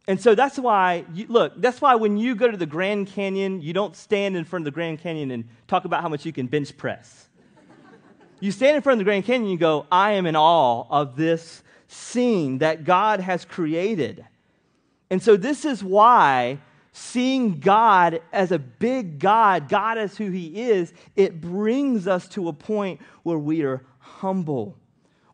And 0.08 0.20
so 0.20 0.34
that's 0.34 0.58
why, 0.58 1.04
you, 1.12 1.26
look, 1.28 1.52
that's 1.60 1.80
why 1.80 1.94
when 1.94 2.16
you 2.16 2.34
go 2.34 2.50
to 2.50 2.56
the 2.56 2.66
Grand 2.66 3.06
Canyon, 3.06 3.60
you 3.60 3.72
don't 3.72 3.94
stand 3.94 4.36
in 4.36 4.44
front 4.44 4.62
of 4.62 4.72
the 4.72 4.74
Grand 4.74 5.00
Canyon 5.00 5.30
and 5.30 5.44
talk 5.68 5.84
about 5.84 6.02
how 6.02 6.08
much 6.08 6.26
you 6.26 6.32
can 6.32 6.46
bench 6.46 6.76
press. 6.76 7.28
you 8.40 8.50
stand 8.50 8.76
in 8.76 8.82
front 8.82 8.94
of 8.94 8.98
the 8.98 9.04
Grand 9.04 9.24
Canyon 9.24 9.42
and 9.42 9.52
you 9.52 9.58
go, 9.58 9.86
I 9.92 10.12
am 10.12 10.26
in 10.26 10.36
awe 10.36 10.84
of 10.90 11.16
this 11.16 11.62
scene 11.86 12.58
that 12.58 12.84
God 12.84 13.20
has 13.20 13.44
created. 13.44 14.24
And 15.10 15.22
so, 15.22 15.36
this 15.36 15.64
is 15.64 15.82
why 15.82 16.58
seeing 16.92 17.60
God 17.60 18.20
as 18.32 18.52
a 18.52 18.58
big 18.58 19.18
God, 19.18 19.68
God 19.68 19.98
as 19.98 20.16
who 20.16 20.30
He 20.30 20.62
is, 20.62 20.92
it 21.16 21.40
brings 21.40 22.06
us 22.06 22.28
to 22.28 22.48
a 22.48 22.52
point 22.52 23.00
where 23.22 23.38
we 23.38 23.62
are 23.62 23.82
humble. 23.98 24.76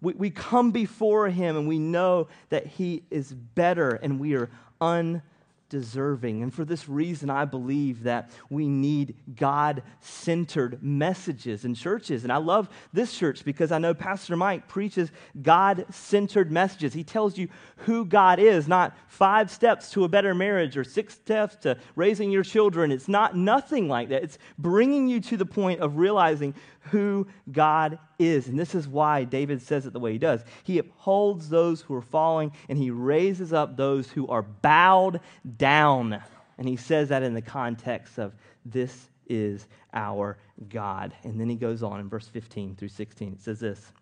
We, 0.07 0.13
we 0.13 0.31
come 0.31 0.71
before 0.71 1.29
Him 1.29 1.57
and 1.57 1.67
we 1.67 1.81
know 1.81 2.29
that 2.51 2.65
He 2.65 3.03
is 3.11 3.33
better 3.33 3.91
and 3.91 4.21
we 4.21 4.37
are 4.37 4.49
undeserving. 4.81 6.45
And 6.45 6.55
for 6.55 6.65
this 6.65 6.89
reason, 6.89 7.29
I 7.29 7.45
believe 7.45 8.05
that 8.05 8.31
we 8.49 8.69
need 8.69 9.17
God 9.35 9.83
centered 9.99 10.81
messages 10.81 11.65
in 11.65 11.75
churches. 11.75 12.23
And 12.23 12.33
I 12.33 12.37
love 12.37 12.69
this 12.93 13.19
church 13.19 13.45
because 13.45 13.73
I 13.73 13.79
know 13.79 13.95
Pastor 13.95 14.37
Mike 14.37 14.69
preaches 14.69 15.11
God 15.43 15.85
centered 15.91 16.53
messages. 16.53 16.95
He 16.95 17.03
tells 17.03 17.37
you 17.37 17.49
who 17.79 18.05
God 18.05 18.39
is, 18.39 18.69
not 18.69 18.97
five 19.09 19.51
steps 19.51 19.91
to 19.91 20.05
a 20.05 20.09
better 20.09 20.37
marriage 20.37 20.77
or 20.77 20.85
six 20.85 21.15
steps 21.15 21.57
to 21.63 21.77
raising 21.97 22.31
your 22.31 22.45
children. 22.45 22.93
It's 22.93 23.09
not 23.09 23.37
nothing 23.37 23.89
like 23.89 24.11
that. 24.11 24.23
It's 24.23 24.39
bringing 24.57 25.09
you 25.09 25.19
to 25.23 25.37
the 25.37 25.47
point 25.47 25.81
of 25.81 25.97
realizing 25.97 26.55
who 26.91 27.27
God 27.51 27.99
is. 28.19 28.49
And 28.49 28.59
this 28.59 28.75
is 28.75 28.89
why 28.89 29.25
David 29.25 29.63
says 29.63 29.87
it 29.87 29.93
the 29.93 30.01
way 30.01 30.13
he 30.13 30.19
does. 30.19 30.43
He 30.65 30.79
upholds 30.79 31.49
those 31.49 31.81
who 31.81 31.95
are 31.95 32.03
falling, 32.03 32.53
and 32.69 32.79
he 32.79 32.91
raises 32.91 33.53
up 33.53 33.77
those 33.77 34.11
who 34.11 34.27
are 34.29 34.43
bowed 34.43 35.21
down. 35.57 36.23
And 36.59 36.69
he 36.69 36.77
says 36.77 37.09
that 37.11 37.23
in 37.23 37.35
the 37.35 37.43
context 37.43 38.19
of 38.19 38.35
this 38.65 39.11
is 39.29 39.67
our 39.93 40.39
God. 40.69 41.13
And 41.25 41.41
then 41.41 41.49
he 41.49 41.57
goes 41.57 41.83
on 41.83 42.01
in 42.01 42.09
verse 42.09 42.29
15 42.29 42.77
through 42.77 42.89
16. 42.89 43.33
It 43.35 43.41
says 43.41 43.61
this 43.61 43.93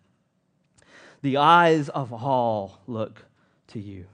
The 1.21 1.37
eyes 1.37 1.89
of 1.89 2.13
all 2.13 2.79
look 2.87 3.25
to 3.67 3.79
you 3.79 4.05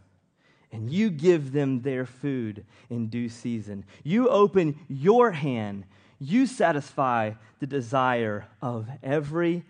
and 0.72 0.90
you 0.90 1.10
give 1.10 1.52
them 1.52 1.82
their 1.82 2.06
food 2.06 2.66
in 2.90 3.08
due 3.08 3.30
season. 3.30 3.86
You 4.04 4.30
open 4.30 4.80
your 4.88 5.32
hand 5.32 5.86
you 6.22 6.46
satisfy 6.46 7.32
the 7.60 7.66
desire 7.66 8.46
of 8.62 8.88
every 9.02 9.64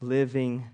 living 0.00 0.64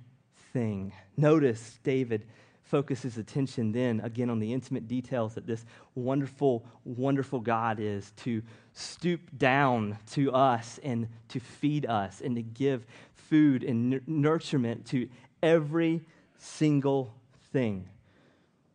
thing. 0.52 0.92
Notice 1.16 1.78
David 1.82 2.26
focuses 2.64 3.16
attention 3.16 3.72
then 3.72 4.00
again 4.00 4.28
on 4.28 4.40
the 4.40 4.52
intimate 4.52 4.86
details 4.88 5.34
that 5.34 5.46
this 5.46 5.64
wonderful, 5.94 6.66
wonderful 6.84 7.40
God 7.40 7.80
is 7.80 8.12
to 8.18 8.42
stoop 8.74 9.20
down 9.38 9.96
to 10.12 10.32
us 10.32 10.78
and 10.82 11.08
to 11.28 11.40
feed 11.40 11.86
us 11.86 12.20
and 12.20 12.36
to 12.36 12.42
give 12.42 12.84
food 13.14 13.64
and 13.64 14.02
nurturement 14.06 14.84
to 14.88 15.08
every 15.42 16.02
single 16.38 17.14
thing. 17.54 17.88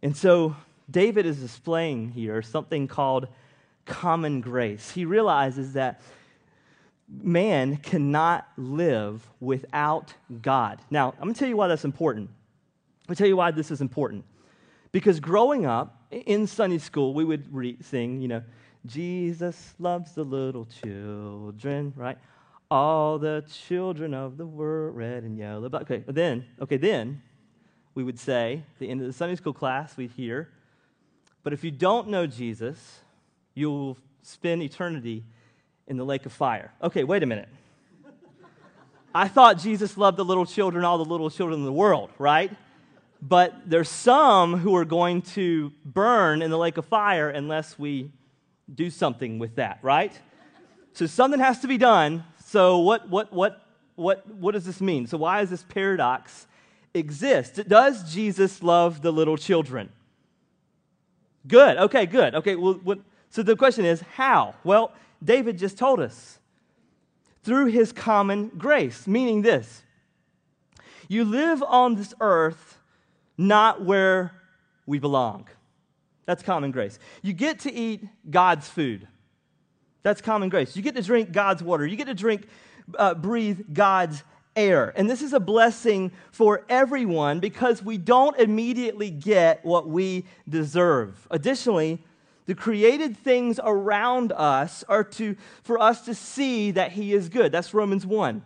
And 0.02 0.18
so 0.18 0.56
David 0.90 1.28
is 1.28 1.38
displaying 1.38 2.10
here 2.10 2.42
something 2.42 2.88
called 2.88 3.28
common 3.86 4.42
grace. 4.42 4.90
He 4.90 5.06
realizes 5.06 5.74
that 5.74 6.02
man 7.10 7.78
cannot 7.78 8.48
live 8.58 9.28
without 9.40 10.14
God. 10.42 10.82
Now, 10.90 11.14
I'm 11.18 11.24
going 11.24 11.34
to 11.34 11.40
tell 11.40 11.50
you 11.50 11.58
why 11.58 11.68
that's 11.68 11.86
important. 11.86 12.30
I'll 13.08 13.16
tell 13.16 13.28
you 13.28 13.38
why 13.38 13.52
this 13.52 13.72
is 13.72 13.82
important. 13.82 14.26
Because 14.92 15.20
growing 15.20 15.66
up 15.66 16.06
in 16.12 16.48
Sunday 16.48 16.78
school, 16.78 17.14
we 17.14 17.24
would 17.24 17.54
re- 17.54 17.78
sing, 17.82 18.22
you 18.22 18.28
know, 18.28 18.44
Jesus 18.86 19.76
loves 19.80 20.14
the 20.14 20.24
little 20.24 20.66
children, 20.66 21.94
right? 21.96 22.18
All 22.70 23.18
the 23.18 23.46
children 23.68 24.14
of 24.14 24.38
the 24.38 24.46
world, 24.46 24.96
red 24.96 25.24
and 25.24 25.38
yellow. 25.38 25.70
But 25.70 25.84
okay, 25.84 26.04
then, 26.08 26.46
okay, 26.62 26.78
then 26.78 27.22
we 27.96 28.04
would 28.04 28.20
say, 28.20 28.64
the 28.80 28.90
end 28.90 29.02
of 29.02 29.08
the 29.08 29.14
Sunday 29.14 29.36
school 29.36 29.54
class, 29.54 29.98
we'd 29.98 30.12
hear, 30.12 30.50
but 31.44 31.54
if 31.54 31.64
you 31.64 31.72
don't 31.72 32.10
know 32.10 32.28
Jesus, 32.28 33.00
you'll 33.54 33.98
spend 34.22 34.62
eternity 34.62 35.24
in 35.88 35.98
the 35.98 36.06
lake 36.06 36.26
of 36.26 36.34
fire. 36.34 36.72
Okay, 36.82 37.04
wait 37.04 37.24
a 37.24 37.26
minute. 37.26 37.50
I 39.16 39.28
thought 39.28 39.58
Jesus 39.58 39.98
loved 39.98 40.18
the 40.18 40.26
little 40.26 40.46
children, 40.46 40.86
all 40.86 40.98
the 40.98 41.10
little 41.10 41.30
children 41.30 41.60
in 41.60 41.66
the 41.66 41.72
world, 41.72 42.12
right? 42.20 42.52
But 43.22 43.56
there's 43.66 43.90
some 43.90 44.58
who 44.58 44.76
are 44.76 44.86
going 44.86 45.24
to 45.34 45.72
burn 45.84 46.42
in 46.42 46.52
the 46.52 46.58
lake 46.58 46.78
of 46.78 46.86
fire 46.86 47.30
unless 47.30 47.80
we 47.80 48.12
do 48.74 48.90
something 48.90 49.40
with 49.40 49.56
that, 49.56 49.80
right? 49.82 50.14
So 50.94 51.08
something 51.08 51.40
has 51.40 51.60
to 51.62 51.68
be 51.68 51.78
done. 51.78 52.26
So 52.46 52.80
what 52.80 53.10
what 53.10 53.34
what 53.34 53.64
what 53.96 54.28
what 54.36 54.54
does 54.54 54.66
this 54.66 54.82
mean? 54.82 55.08
So 55.08 55.18
why 55.18 55.42
does 55.42 55.50
this 55.50 55.64
paradox 55.64 56.46
exist? 56.94 57.68
Does 57.68 58.14
Jesus 58.14 58.62
love 58.62 59.02
the 59.02 59.12
little 59.12 59.38
children? 59.38 59.90
Good. 61.48 61.78
Okay, 61.78 62.06
good. 62.06 62.36
Okay, 62.36 62.56
well 62.56 62.80
what, 62.84 63.00
so 63.30 63.42
the 63.42 63.56
question 63.56 63.86
is 63.86 64.02
how? 64.16 64.56
Well, 64.64 64.92
David 65.24 65.58
just 65.58 65.78
told 65.78 66.00
us 66.00 66.40
through 67.44 67.68
his 67.68 67.92
common 67.92 68.50
grace, 68.58 69.08
meaning 69.08 69.42
this 69.42 69.84
you 71.08 71.24
live 71.24 71.64
on 71.64 71.96
this 71.96 72.14
earth 72.20 72.78
not 73.38 73.84
where 73.84 74.34
we 74.86 75.00
belong. 75.00 75.48
That's 76.26 76.44
common 76.44 76.72
grace. 76.72 77.00
You 77.22 77.34
get 77.34 77.60
to 77.60 77.74
eat 77.74 78.04
God's 78.30 78.68
food. 78.68 79.08
That's 80.04 80.22
common 80.22 80.50
grace. 80.50 80.76
You 80.76 80.82
get 80.82 80.96
to 80.96 81.02
drink 81.02 81.32
God's 81.32 81.64
water. 81.64 81.86
You 81.86 81.96
get 81.96 82.08
to 82.08 82.14
drink, 82.14 82.48
uh, 82.98 83.14
breathe 83.14 83.62
God's 83.72 84.24
air. 84.56 84.92
And 84.98 85.10
this 85.10 85.22
is 85.22 85.34
a 85.34 85.40
blessing 85.40 86.12
for 86.32 86.66
everyone 86.68 87.40
because 87.40 87.84
we 87.84 87.98
don't 87.98 88.38
immediately 88.38 89.10
get 89.10 89.64
what 89.64 89.88
we 89.88 90.26
deserve. 90.50 91.28
Additionally, 91.32 92.04
the 92.48 92.56
created 92.56 93.16
things 93.18 93.60
around 93.64 94.32
us 94.32 94.84
are 94.90 95.04
to, 95.04 95.36
for 95.64 95.80
us 95.80 96.02
to 96.06 96.16
see 96.16 96.72
that 96.72 96.94
He 96.94 97.14
is 97.14 97.30
good. 97.30 97.52
That's 97.52 97.74
Romans 97.74 98.06
1. 98.06 98.42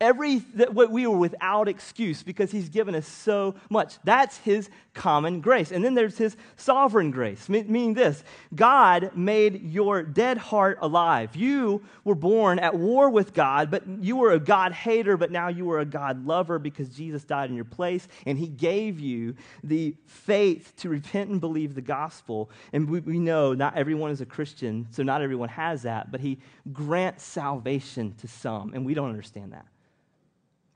Every 0.00 0.38
that 0.54 0.74
we 0.74 1.08
were 1.08 1.18
without 1.18 1.66
excuse 1.66 2.22
because 2.22 2.52
he's 2.52 2.68
given 2.68 2.94
us 2.94 3.06
so 3.06 3.56
much. 3.68 3.98
That's 4.04 4.36
his 4.38 4.70
common 4.94 5.40
grace. 5.40 5.72
And 5.72 5.84
then 5.84 5.94
there's 5.94 6.16
his 6.18 6.36
sovereign 6.56 7.10
grace, 7.10 7.48
meaning 7.48 7.94
this 7.94 8.22
God 8.54 9.10
made 9.16 9.62
your 9.62 10.04
dead 10.04 10.38
heart 10.38 10.78
alive. 10.82 11.34
You 11.34 11.82
were 12.04 12.14
born 12.14 12.60
at 12.60 12.76
war 12.76 13.10
with 13.10 13.34
God, 13.34 13.72
but 13.72 13.82
you 14.00 14.16
were 14.16 14.32
a 14.32 14.38
God 14.38 14.72
hater, 14.72 15.16
but 15.16 15.32
now 15.32 15.48
you 15.48 15.68
are 15.72 15.80
a 15.80 15.84
God 15.84 16.24
lover 16.24 16.60
because 16.60 16.88
Jesus 16.90 17.24
died 17.24 17.50
in 17.50 17.56
your 17.56 17.64
place 17.64 18.06
and 18.24 18.38
he 18.38 18.46
gave 18.46 19.00
you 19.00 19.34
the 19.64 19.96
faith 20.06 20.74
to 20.76 20.88
repent 20.88 21.30
and 21.30 21.40
believe 21.40 21.74
the 21.74 21.80
gospel. 21.80 22.50
And 22.72 22.88
we, 22.88 23.00
we 23.00 23.18
know 23.18 23.52
not 23.52 23.76
everyone 23.76 24.12
is 24.12 24.20
a 24.20 24.26
Christian, 24.26 24.86
so 24.90 25.02
not 25.02 25.22
everyone 25.22 25.48
has 25.48 25.82
that, 25.82 26.12
but 26.12 26.20
he 26.20 26.38
grants 26.72 27.24
salvation 27.24 28.14
to 28.20 28.28
some, 28.28 28.74
and 28.74 28.84
we 28.84 28.94
don't 28.94 29.08
understand 29.08 29.52
that. 29.52 29.66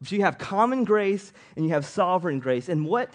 So 0.04 0.16
you 0.16 0.22
have 0.22 0.38
common 0.38 0.84
grace 0.84 1.32
and 1.56 1.64
you 1.64 1.72
have 1.72 1.86
sovereign 1.86 2.40
grace. 2.40 2.68
And 2.68 2.86
what 2.86 3.10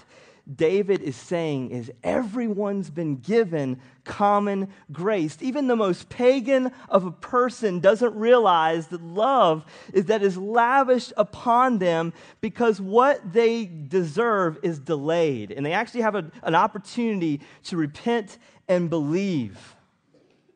David 0.55 1.01
is 1.01 1.17
saying 1.17 1.71
is 1.71 1.91
everyone's 2.03 2.89
been 2.89 3.17
given 3.17 3.81
common 4.05 4.69
grace. 4.93 5.37
Even 5.41 5.67
the 5.67 5.75
most 5.75 6.07
pagan 6.07 6.71
of 6.87 7.05
a 7.05 7.11
person 7.11 7.81
doesn't 7.81 8.15
realize 8.15 8.87
that 8.87 9.01
love 9.01 9.65
is 9.93 10.05
that 10.05 10.23
is 10.23 10.37
lavished 10.37 11.11
upon 11.17 11.79
them 11.79 12.13
because 12.39 12.79
what 12.79 13.33
they 13.33 13.65
deserve 13.65 14.57
is 14.63 14.79
delayed. 14.79 15.51
And 15.51 15.65
they 15.65 15.73
actually 15.73 16.01
have 16.01 16.15
a, 16.15 16.31
an 16.43 16.55
opportunity 16.55 17.41
to 17.65 17.75
repent 17.75 18.37
and 18.69 18.89
believe. 18.89 19.75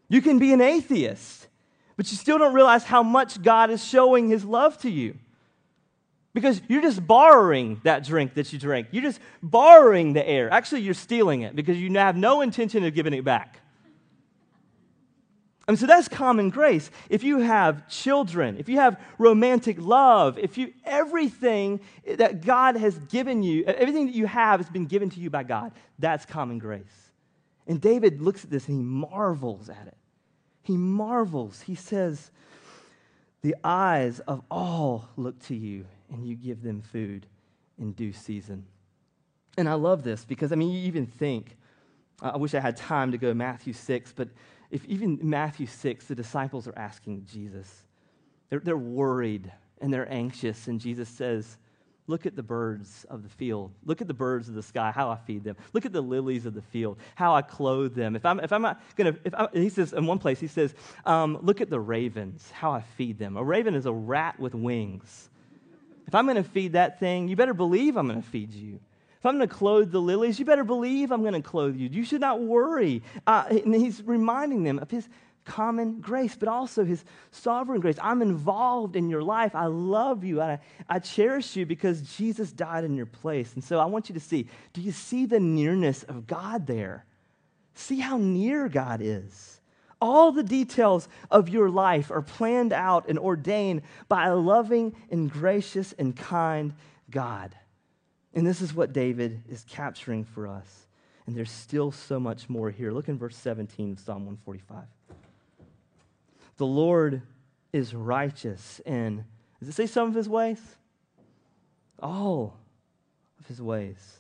You 0.08 0.22
can 0.22 0.40
be 0.40 0.54
an 0.54 0.62
atheist, 0.62 1.48
but 1.98 2.10
you 2.12 2.18
still 2.18 2.38
don't 2.38 2.54
realize 2.54 2.86
how 2.86 3.04
much 3.04 3.42
God 3.42 3.70
is 3.70 3.84
showing 3.84 4.30
his 4.30 4.46
love 4.46 4.78
to 4.80 4.90
you. 4.90 5.18
Because 6.34 6.62
you're 6.70 6.82
just 6.82 7.06
borrowing 7.06 7.82
that 7.84 8.06
drink 8.06 8.36
that 8.36 8.54
you 8.54 8.60
drink. 8.60 8.88
You're 8.92 9.04
just 9.04 9.20
borrowing 9.44 10.14
the 10.14 10.26
air. 10.26 10.52
Actually, 10.52 10.82
you're 10.82 10.94
stealing 10.94 11.42
it 11.42 11.56
because 11.56 11.78
you 11.78 11.92
have 11.98 12.16
no 12.16 12.42
intention 12.42 12.86
of 12.86 12.94
giving 12.94 13.14
it 13.14 13.24
back. 13.24 13.62
And 15.68 15.78
so 15.78 15.86
that's 15.86 16.08
common 16.08 16.50
grace. 16.50 16.90
If 17.10 17.24
you 17.24 17.40
have 17.40 17.88
children, 17.88 18.58
if 18.58 18.68
you 18.68 18.78
have 18.78 19.00
romantic 19.18 19.78
love, 19.80 20.38
if 20.38 20.58
you 20.58 20.74
everything 20.84 21.80
that 22.18 22.44
God 22.44 22.76
has 22.76 22.98
given 22.98 23.44
you, 23.44 23.64
everything 23.66 24.08
that 24.08 24.16
you 24.16 24.26
have 24.26 24.60
has 24.60 24.70
been 24.70 24.86
given 24.86 25.10
to 25.12 25.20
you 25.20 25.30
by 25.30 25.44
God, 25.44 25.72
that's 26.00 26.26
common 26.26 26.60
grace. 26.60 26.84
And 27.68 27.80
David 27.80 28.22
looks 28.22 28.44
at 28.44 28.50
this 28.50 28.68
and 28.68 28.78
he 28.78 28.84
marvels 28.84 29.70
at 29.70 29.88
it. 29.88 29.98
He 30.64 30.78
marvels. 30.78 31.62
He 31.62 31.76
says, 31.76 32.32
The 33.42 33.56
eyes 33.64 34.20
of 34.22 34.42
all 34.50 35.10
look 35.16 35.40
to 35.44 35.56
you, 35.56 35.86
and 36.12 36.26
you 36.26 36.36
give 36.36 36.62
them 36.62 36.82
food 36.82 37.26
in 37.80 37.94
due 37.94 38.14
season. 38.14 38.66
And 39.58 39.68
I 39.68 39.74
love 39.74 40.04
this 40.04 40.24
because, 40.24 40.52
I 40.52 40.56
mean, 40.56 40.72
you 40.72 40.80
even 40.88 41.06
think, 41.06 41.58
I 42.22 42.38
wish 42.38 42.54
I 42.54 42.60
had 42.60 42.78
time 42.78 43.12
to 43.12 43.18
go 43.18 43.30
to 43.30 43.36
Matthew 43.36 43.74
6, 43.74 44.14
but 44.16 44.30
if 44.70 44.86
even 44.86 45.20
Matthew 45.22 45.66
6, 45.66 46.06
the 46.06 46.16
disciples 46.16 46.68
are 46.68 46.78
asking 46.78 47.26
Jesus, 47.26 47.84
they're, 48.50 48.60
they're 48.60 48.78
worried 48.78 49.52
and 49.82 49.94
they're 49.94 50.12
anxious, 50.12 50.68
and 50.68 50.80
Jesus 50.80 51.10
says, 51.10 51.58
Look 52.08 52.26
at 52.26 52.36
the 52.36 52.44
birds 52.44 53.06
of 53.10 53.24
the 53.24 53.30
field. 53.30 53.72
Look 53.86 54.02
at 54.02 54.08
the 54.08 54.14
birds 54.14 54.50
of 54.50 54.56
the 54.56 54.64
sky, 54.64 54.92
how 54.94 55.10
I 55.10 55.16
feed 55.16 55.46
them. 55.46 55.56
Look 55.72 55.86
at 55.86 55.94
the 55.94 56.02
lilies 56.02 56.46
of 56.46 56.54
the 56.54 56.62
field, 56.62 56.98
how 57.16 57.34
I 57.34 57.42
clothe 57.42 57.96
them. 57.96 58.18
If 58.18 58.26
I'm, 58.26 58.40
if 58.42 58.52
I'm 58.52 58.62
not 58.62 58.82
going 58.98 59.14
to, 59.14 59.50
he 59.54 59.70
says, 59.70 59.94
in 59.94 60.06
one 60.06 60.20
place, 60.20 60.40
he 60.40 60.48
says, 60.48 60.74
um, 61.06 61.38
Look 61.42 61.62
at 61.62 61.70
the 61.70 61.80
ravens, 61.80 62.52
how 62.52 62.72
I 62.72 62.82
feed 62.82 63.18
them. 63.18 63.38
A 63.38 63.44
raven 63.44 63.76
is 63.76 63.86
a 63.86 63.94
rat 63.94 64.40
with 64.40 64.54
wings. 64.54 65.30
If 66.12 66.16
I'm 66.16 66.26
going 66.26 66.36
to 66.36 66.44
feed 66.44 66.74
that 66.74 67.00
thing, 67.00 67.30
you 67.30 67.38
better 67.38 67.54
believe 67.54 67.96
I'm 67.96 68.10
going 68.10 68.22
to 68.22 68.28
feed 68.28 68.52
you. 68.52 68.82
If 69.18 69.26
I'm 69.26 69.38
going 69.38 69.48
to 69.48 69.56
clothe 69.56 69.94
the 69.94 70.02
lilies, 70.02 70.40
you 70.40 70.44
better 70.44 70.66
believe 70.66 71.10
I'm 71.10 71.22
going 71.22 71.36
to 71.36 71.42
clothe 71.42 71.78
you. 71.78 71.88
You 71.88 72.04
should 72.04 72.20
not 72.20 72.42
worry. 72.42 73.02
Uh, 73.26 73.46
and 73.50 73.74
he's 73.74 74.04
reminding 74.04 74.64
them 74.64 74.78
of 74.80 74.92
his 74.92 75.08
common 75.46 76.02
grace, 76.02 76.36
but 76.36 76.50
also 76.50 76.84
his 76.84 77.06
sovereign 77.32 77.80
grace. 77.80 77.96
I'm 78.02 78.22
involved 78.22 78.98
in 78.98 79.10
your 79.10 79.24
life. 79.24 79.56
I 79.56 79.68
love 79.68 80.26
you. 80.26 80.42
I, 80.42 80.60
I 80.90 81.00
cherish 81.00 81.56
you 81.56 81.66
because 81.66 82.02
Jesus 82.02 82.52
died 82.52 82.84
in 82.84 82.98
your 82.98 83.06
place. 83.06 83.54
And 83.54 83.64
so 83.64 83.80
I 83.80 83.86
want 83.86 84.10
you 84.10 84.14
to 84.16 84.20
see 84.20 84.48
do 84.74 84.82
you 84.82 84.92
see 84.92 85.26
the 85.26 85.40
nearness 85.40 86.04
of 86.04 86.28
God 86.28 86.68
there? 86.68 87.06
See 87.74 88.02
how 88.02 88.18
near 88.18 88.68
God 88.68 89.00
is. 89.02 89.51
All 90.02 90.32
the 90.32 90.44
details 90.44 91.08
of 91.30 91.48
your 91.48 91.70
life 91.70 92.10
are 92.10 92.24
planned 92.24 92.74
out 92.74 93.08
and 93.08 93.20
ordained 93.20 93.84
by 94.08 94.26
a 94.26 94.36
loving 94.36 94.96
and 95.12 95.32
gracious 95.32 95.94
and 95.94 96.16
kind 96.16 96.74
God. 97.12 97.56
And 98.34 98.48
this 98.48 98.62
is 98.62 98.74
what 98.74 98.94
David 98.94 99.44
is 99.48 99.64
capturing 99.70 100.24
for 100.26 100.48
us. 100.48 100.88
And 101.28 101.38
there's 101.38 101.52
still 101.52 101.92
so 101.92 102.20
much 102.20 102.50
more 102.50 102.72
here. 102.72 102.92
Look 102.92 103.10
in 103.10 103.18
verse 103.18 103.38
17 103.38 103.92
of 103.92 104.00
Psalm 104.00 104.26
145. 104.26 104.86
The 106.58 106.66
Lord 106.66 107.22
is 107.72 107.94
righteous 107.94 108.82
and, 108.86 109.24
does 109.60 109.70
it 109.70 109.74
say 109.74 109.86
some 109.86 110.08
of 110.08 110.16
his 110.16 110.28
ways? 110.28 110.60
All 112.02 112.58
of 113.40 113.48
his 113.48 113.62
ways. 113.62 114.20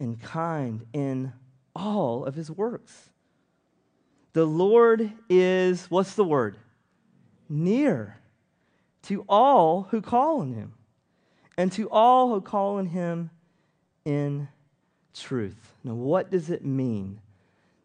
And 0.00 0.20
kind 0.20 0.84
in 0.92 1.32
all 1.76 2.24
of 2.24 2.34
his 2.34 2.50
works. 2.50 3.10
The 4.32 4.44
Lord 4.44 5.12
is, 5.28 5.90
what's 5.90 6.14
the 6.14 6.24
word? 6.24 6.56
Near 7.48 8.18
to 9.02 9.24
all 9.28 9.88
who 9.90 10.00
call 10.00 10.40
on 10.40 10.52
him 10.52 10.74
and 11.58 11.70
to 11.72 11.88
all 11.90 12.30
who 12.30 12.40
call 12.40 12.78
on 12.78 12.86
him 12.86 13.30
in 14.04 14.48
truth. 15.14 15.74
Now, 15.84 15.94
what 15.94 16.30
does 16.30 16.48
it 16.50 16.64
mean 16.64 17.20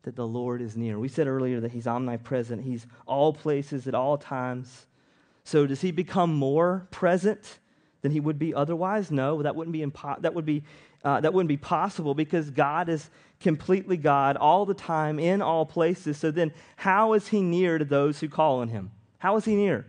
that 0.03 0.15
the 0.15 0.27
Lord 0.27 0.61
is 0.61 0.77
near? 0.77 0.97
We 0.97 1.09
said 1.09 1.27
earlier 1.27 1.59
that 1.59 1.71
he's 1.71 1.87
omnipresent, 1.87 2.63
he's 2.63 2.87
all 3.05 3.33
places 3.33 3.87
at 3.87 3.95
all 3.95 4.17
times. 4.17 4.85
So, 5.43 5.67
does 5.67 5.81
he 5.81 5.91
become 5.91 6.33
more 6.33 6.87
present 6.91 7.59
than 8.01 8.11
he 8.11 8.19
would 8.19 8.39
be 8.39 8.53
otherwise? 8.53 9.11
No, 9.11 9.41
that 9.41 9.55
wouldn't 9.55 9.73
be, 9.73 9.85
impo- 9.85 10.21
that 10.21 10.33
would 10.33 10.45
be, 10.45 10.63
uh, 11.03 11.21
that 11.21 11.33
wouldn't 11.33 11.49
be 11.49 11.57
possible 11.57 12.13
because 12.13 12.49
God 12.49 12.89
is 12.89 13.09
completely 13.39 13.97
God 13.97 14.37
all 14.37 14.65
the 14.65 14.73
time 14.73 15.19
in 15.19 15.41
all 15.41 15.65
places. 15.65 16.17
So, 16.17 16.31
then 16.31 16.51
how 16.75 17.13
is 17.13 17.27
he 17.27 17.41
near 17.41 17.77
to 17.77 17.85
those 17.85 18.19
who 18.19 18.29
call 18.29 18.59
on 18.59 18.69
him? 18.69 18.91
How 19.19 19.35
is 19.37 19.45
he 19.45 19.55
near? 19.55 19.85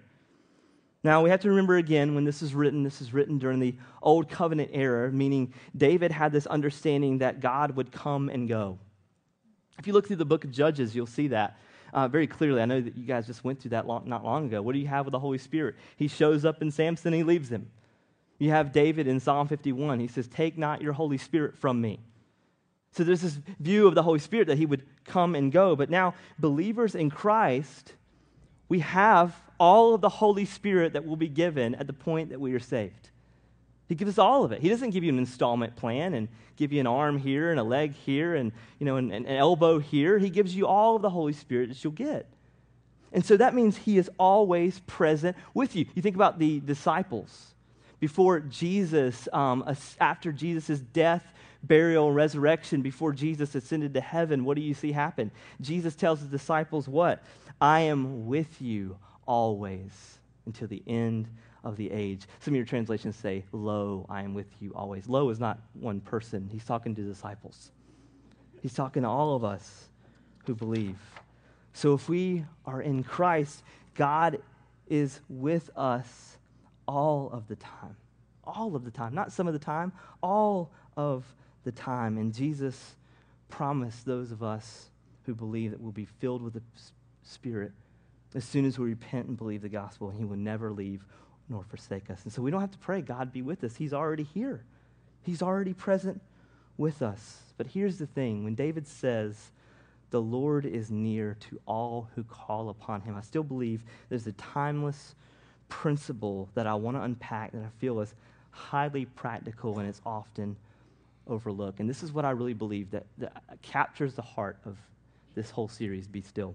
Now, 1.04 1.22
we 1.22 1.30
have 1.30 1.40
to 1.40 1.48
remember 1.48 1.76
again 1.76 2.14
when 2.14 2.24
this 2.24 2.42
is 2.42 2.54
written, 2.54 2.82
this 2.82 3.00
is 3.00 3.14
written 3.14 3.38
during 3.38 3.60
the 3.60 3.74
Old 4.02 4.28
Covenant 4.28 4.70
era, 4.72 5.12
meaning 5.12 5.54
David 5.76 6.10
had 6.10 6.32
this 6.32 6.46
understanding 6.46 7.18
that 7.18 7.40
God 7.40 7.76
would 7.76 7.92
come 7.92 8.28
and 8.28 8.48
go. 8.48 8.78
If 9.78 9.86
you 9.86 9.92
look 9.92 10.08
through 10.08 10.16
the 10.16 10.24
book 10.24 10.44
of 10.44 10.50
Judges, 10.50 10.96
you'll 10.96 11.06
see 11.06 11.28
that 11.28 11.56
uh, 11.92 12.08
very 12.08 12.26
clearly. 12.26 12.60
I 12.60 12.64
know 12.64 12.80
that 12.80 12.96
you 12.96 13.06
guys 13.06 13.26
just 13.26 13.44
went 13.44 13.60
through 13.60 13.70
that 13.70 13.86
long, 13.86 14.08
not 14.08 14.24
long 14.24 14.46
ago. 14.46 14.60
What 14.60 14.72
do 14.72 14.78
you 14.78 14.88
have 14.88 15.06
with 15.06 15.12
the 15.12 15.18
Holy 15.18 15.38
Spirit? 15.38 15.76
He 15.96 16.08
shows 16.08 16.44
up 16.44 16.62
in 16.62 16.70
Samson, 16.70 17.12
he 17.12 17.22
leaves 17.22 17.48
him. 17.48 17.70
You 18.38 18.50
have 18.50 18.72
David 18.72 19.08
in 19.08 19.20
Psalm 19.20 19.48
51. 19.48 20.00
He 20.00 20.08
says, 20.08 20.28
Take 20.28 20.56
not 20.56 20.80
your 20.80 20.92
Holy 20.92 21.18
Spirit 21.18 21.56
from 21.56 21.80
me. 21.80 21.98
So 22.92 23.04
there's 23.04 23.20
this 23.20 23.38
view 23.60 23.86
of 23.86 23.94
the 23.94 24.02
Holy 24.02 24.18
Spirit 24.18 24.46
that 24.46 24.58
he 24.58 24.66
would 24.66 24.82
come 25.04 25.34
and 25.34 25.52
go. 25.52 25.76
But 25.76 25.90
now, 25.90 26.14
believers 26.38 26.94
in 26.94 27.10
Christ, 27.10 27.94
we 28.68 28.80
have 28.80 29.34
all 29.58 29.94
of 29.94 30.00
the 30.00 30.08
Holy 30.08 30.44
Spirit 30.44 30.92
that 30.92 31.04
will 31.04 31.16
be 31.16 31.28
given 31.28 31.74
at 31.74 31.86
the 31.86 31.92
point 31.92 32.30
that 32.30 32.40
we 32.40 32.52
are 32.54 32.60
saved. 32.60 33.10
He 33.88 33.94
gives 33.94 34.10
us 34.10 34.18
all 34.18 34.44
of 34.44 34.52
it. 34.52 34.60
He 34.60 34.68
doesn't 34.68 34.90
give 34.90 35.02
you 35.02 35.12
an 35.12 35.18
installment 35.18 35.74
plan 35.74 36.14
and 36.14 36.28
give 36.56 36.72
you 36.72 36.80
an 36.80 36.86
arm 36.86 37.18
here 37.18 37.50
and 37.50 37.58
a 37.58 37.62
leg 37.62 37.94
here 37.94 38.34
and 38.34 38.52
you 38.78 38.84
know 38.84 38.96
an, 38.96 39.12
an 39.12 39.26
elbow 39.26 39.78
here. 39.78 40.18
He 40.18 40.28
gives 40.28 40.54
you 40.54 40.66
all 40.66 40.96
of 40.96 41.02
the 41.02 41.10
Holy 41.10 41.32
Spirit 41.32 41.70
that 41.70 41.82
you'll 41.82 41.92
get. 41.92 42.26
And 43.12 43.24
so 43.24 43.38
that 43.38 43.54
means 43.54 43.78
he 43.78 43.96
is 43.96 44.10
always 44.18 44.80
present 44.80 45.36
with 45.54 45.74
you. 45.74 45.86
You 45.94 46.02
think 46.02 46.16
about 46.16 46.38
the 46.38 46.60
disciples 46.60 47.54
before 48.00 48.40
Jesus, 48.40 49.28
um, 49.32 49.64
after 50.00 50.32
Jesus' 50.32 50.80
death, 50.80 51.24
burial, 51.62 52.08
and 52.08 52.16
resurrection, 52.16 52.82
before 52.82 53.12
Jesus 53.12 53.54
ascended 53.54 53.94
to 53.94 54.00
heaven, 54.00 54.44
what 54.44 54.56
do 54.56 54.62
you 54.62 54.74
see 54.74 54.92
happen? 54.92 55.30
Jesus 55.60 55.96
tells 55.96 56.20
his 56.20 56.28
disciples 56.28 56.86
what? 56.88 57.22
I 57.60 57.80
am 57.80 58.26
with 58.26 58.62
you 58.62 58.96
always 59.26 60.18
until 60.46 60.68
the 60.68 60.82
end 60.86 61.28
of 61.64 61.76
the 61.76 61.90
age. 61.90 62.22
Some 62.40 62.54
of 62.54 62.56
your 62.56 62.66
translations 62.66 63.16
say, 63.16 63.44
Lo, 63.52 64.06
I 64.08 64.22
am 64.22 64.32
with 64.32 64.46
you 64.60 64.72
always. 64.74 65.08
Lo 65.08 65.28
is 65.30 65.40
not 65.40 65.58
one 65.74 66.00
person, 66.00 66.48
he's 66.52 66.64
talking 66.64 66.94
to 66.94 67.02
disciples. 67.02 67.70
He's 68.62 68.74
talking 68.74 69.02
to 69.02 69.08
all 69.08 69.36
of 69.36 69.44
us 69.44 69.88
who 70.46 70.54
believe. 70.54 70.98
So 71.72 71.94
if 71.94 72.08
we 72.08 72.44
are 72.66 72.80
in 72.80 73.04
Christ, 73.04 73.62
God 73.94 74.40
is 74.88 75.20
with 75.28 75.70
us 75.76 76.37
all 76.88 77.30
of 77.32 77.46
the 77.46 77.54
time. 77.56 77.96
All 78.42 78.74
of 78.74 78.84
the 78.84 78.90
time. 78.90 79.14
Not 79.14 79.30
some 79.30 79.46
of 79.46 79.52
the 79.52 79.58
time, 79.60 79.92
all 80.22 80.72
of 80.96 81.24
the 81.62 81.70
time. 81.70 82.18
And 82.18 82.34
Jesus 82.34 82.96
promised 83.48 84.04
those 84.04 84.32
of 84.32 84.42
us 84.42 84.86
who 85.26 85.34
believe 85.34 85.70
that 85.70 85.80
we'll 85.80 85.92
be 85.92 86.06
filled 86.06 86.42
with 86.42 86.54
the 86.54 86.62
Spirit 87.22 87.72
as 88.34 88.44
soon 88.44 88.64
as 88.64 88.78
we 88.78 88.86
repent 88.86 89.28
and 89.28 89.36
believe 89.36 89.62
the 89.62 89.68
gospel, 89.68 90.08
and 90.08 90.18
he 90.18 90.24
will 90.24 90.36
never 90.36 90.72
leave 90.72 91.04
nor 91.48 91.62
forsake 91.64 92.10
us. 92.10 92.24
And 92.24 92.32
so 92.32 92.42
we 92.42 92.50
don't 92.50 92.60
have 92.60 92.72
to 92.72 92.78
pray, 92.78 93.00
God 93.00 93.32
be 93.32 93.42
with 93.42 93.64
us. 93.64 93.76
He's 93.76 93.92
already 93.92 94.24
here, 94.24 94.64
He's 95.22 95.42
already 95.42 95.74
present 95.74 96.20
with 96.76 97.02
us. 97.02 97.38
But 97.56 97.66
here's 97.66 97.98
the 97.98 98.06
thing 98.06 98.44
when 98.44 98.54
David 98.54 98.86
says, 98.86 99.50
the 100.10 100.20
Lord 100.22 100.64
is 100.64 100.90
near 100.90 101.36
to 101.50 101.60
all 101.66 102.08
who 102.14 102.24
call 102.24 102.70
upon 102.70 103.02
him, 103.02 103.14
I 103.14 103.20
still 103.20 103.42
believe 103.42 103.82
there's 104.08 104.26
a 104.26 104.32
timeless 104.32 105.14
principle 105.68 106.48
that 106.54 106.66
I 106.66 106.74
want 106.74 106.96
to 106.96 107.02
unpack 107.02 107.52
that 107.52 107.62
I 107.62 107.80
feel 107.80 108.00
is 108.00 108.14
highly 108.50 109.04
practical 109.04 109.78
and 109.78 109.88
it's 109.88 110.00
often 110.04 110.56
overlooked. 111.26 111.80
And 111.80 111.88
this 111.88 112.02
is 112.02 112.12
what 112.12 112.24
I 112.24 112.30
really 112.30 112.54
believe 112.54 112.90
that, 112.90 113.06
that 113.18 113.42
captures 113.62 114.14
the 114.14 114.22
heart 114.22 114.58
of 114.64 114.76
this 115.34 115.50
whole 115.50 115.68
series, 115.68 116.08
Be 116.08 116.20
Still 116.20 116.54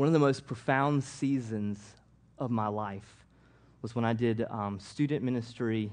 one 0.00 0.06
of 0.06 0.14
the 0.14 0.18
most 0.18 0.46
profound 0.46 1.04
seasons 1.04 1.78
of 2.38 2.50
my 2.50 2.66
life 2.66 3.26
was 3.82 3.94
when 3.94 4.02
I 4.02 4.14
did 4.14 4.46
um, 4.48 4.80
student 4.80 5.22
ministry 5.22 5.92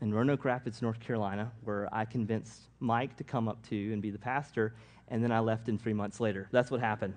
in 0.00 0.14
Roanoke 0.14 0.46
Rapids, 0.46 0.80
North 0.80 0.98
Carolina, 1.00 1.52
where 1.64 1.86
I 1.92 2.06
convinced 2.06 2.60
Mike 2.80 3.14
to 3.18 3.24
come 3.24 3.48
up 3.48 3.62
to 3.68 3.92
and 3.92 4.00
be 4.00 4.08
the 4.08 4.18
pastor, 4.18 4.74
and 5.08 5.22
then 5.22 5.30
I 5.30 5.40
left 5.40 5.68
in 5.68 5.76
three 5.76 5.92
months 5.92 6.18
later. 6.18 6.48
That's 6.50 6.70
what 6.70 6.80
happened. 6.80 7.12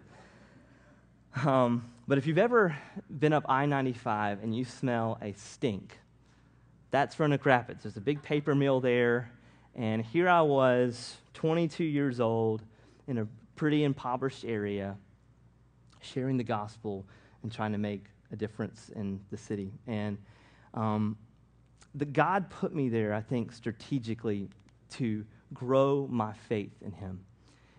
Um, 1.43 1.91
but 2.07 2.17
if 2.17 2.27
you've 2.27 2.37
ever 2.37 2.75
been 3.19 3.33
up 3.33 3.45
I 3.49 3.65
95 3.65 4.41
and 4.41 4.55
you 4.55 4.63
smell 4.63 5.17
a 5.21 5.33
stink, 5.33 5.99
that's 6.91 7.19
Roanoke 7.19 7.45
Rapids. 7.45 7.83
There's 7.83 7.97
a 7.97 8.01
big 8.01 8.23
paper 8.23 8.55
mill 8.55 8.79
there, 8.79 9.31
and 9.75 10.01
here 10.01 10.29
I 10.29 10.41
was, 10.41 11.17
22 11.33 11.83
years 11.83 12.21
old, 12.21 12.61
in 13.07 13.17
a 13.17 13.27
pretty 13.55 13.83
impoverished 13.83 14.45
area, 14.45 14.95
sharing 15.99 16.37
the 16.37 16.43
gospel 16.43 17.05
and 17.43 17.51
trying 17.51 17.73
to 17.73 17.77
make 17.77 18.05
a 18.31 18.37
difference 18.37 18.89
in 18.95 19.19
the 19.29 19.37
city. 19.37 19.73
And 19.87 20.17
um, 20.73 21.17
the 21.95 22.05
God 22.05 22.49
put 22.49 22.73
me 22.73 22.87
there, 22.87 23.13
I 23.13 23.21
think, 23.21 23.51
strategically 23.51 24.47
to 24.91 25.25
grow 25.53 26.07
my 26.09 26.31
faith 26.47 26.73
in 26.81 26.93
Him. 26.93 27.19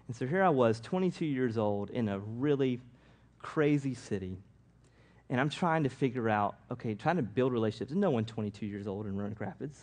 And 0.08 0.14
so 0.14 0.26
here 0.26 0.42
I 0.42 0.50
was, 0.50 0.78
22 0.80 1.24
years 1.24 1.56
old, 1.56 1.88
in 1.90 2.08
a 2.08 2.18
really 2.18 2.80
crazy 3.46 3.94
city. 3.94 4.38
And 5.30 5.40
I'm 5.40 5.48
trying 5.48 5.84
to 5.84 5.88
figure 5.88 6.28
out, 6.28 6.56
okay, 6.70 6.94
trying 6.94 7.16
to 7.16 7.22
build 7.22 7.52
relationships. 7.52 7.92
No 7.92 8.10
one 8.10 8.24
22 8.24 8.66
years 8.66 8.86
old 8.86 9.06
in 9.06 9.16
Roanoke 9.16 9.40
Rapids. 9.40 9.80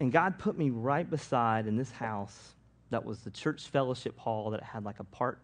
And 0.00 0.12
God 0.12 0.38
put 0.38 0.56
me 0.56 0.70
right 0.70 1.08
beside 1.08 1.66
in 1.66 1.76
this 1.76 1.90
house 1.90 2.54
that 2.90 3.04
was 3.04 3.20
the 3.20 3.30
church 3.30 3.68
fellowship 3.68 4.16
hall 4.18 4.50
that 4.50 4.62
had 4.62 4.84
like 4.84 5.00
a 5.00 5.04
part, 5.04 5.40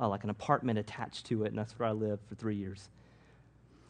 uh, 0.00 0.08
like 0.08 0.22
an 0.24 0.30
apartment 0.30 0.78
attached 0.78 1.26
to 1.26 1.44
it, 1.44 1.48
and 1.48 1.58
that's 1.58 1.76
where 1.78 1.88
I 1.88 1.92
lived 1.92 2.22
for 2.28 2.36
three 2.36 2.56
years. 2.56 2.90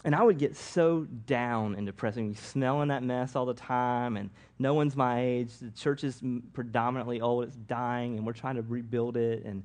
And 0.05 0.15
I 0.15 0.23
would 0.23 0.39
get 0.39 0.57
so 0.57 1.07
down 1.27 1.75
and 1.75 1.87
depressing, 1.87 2.35
smelling 2.35 2.89
that 2.89 3.03
mess 3.03 3.37
all 3.37 3.47
the 3.47 3.55
time, 3.55 4.17
and 4.17 4.31
no 4.59 4.75
one's 4.75 4.97
my 4.97 5.21
age. 5.21 5.51
The 5.61 5.71
church 5.71 6.05
is 6.05 6.23
predominantly 6.53 7.21
old; 7.21 7.45
it's 7.45 7.57
dying, 7.57 8.17
and 8.17 8.27
we're 8.27 8.33
trying 8.33 8.57
to 8.57 8.63
rebuild 8.63 9.17
it. 9.17 9.45
And 9.45 9.63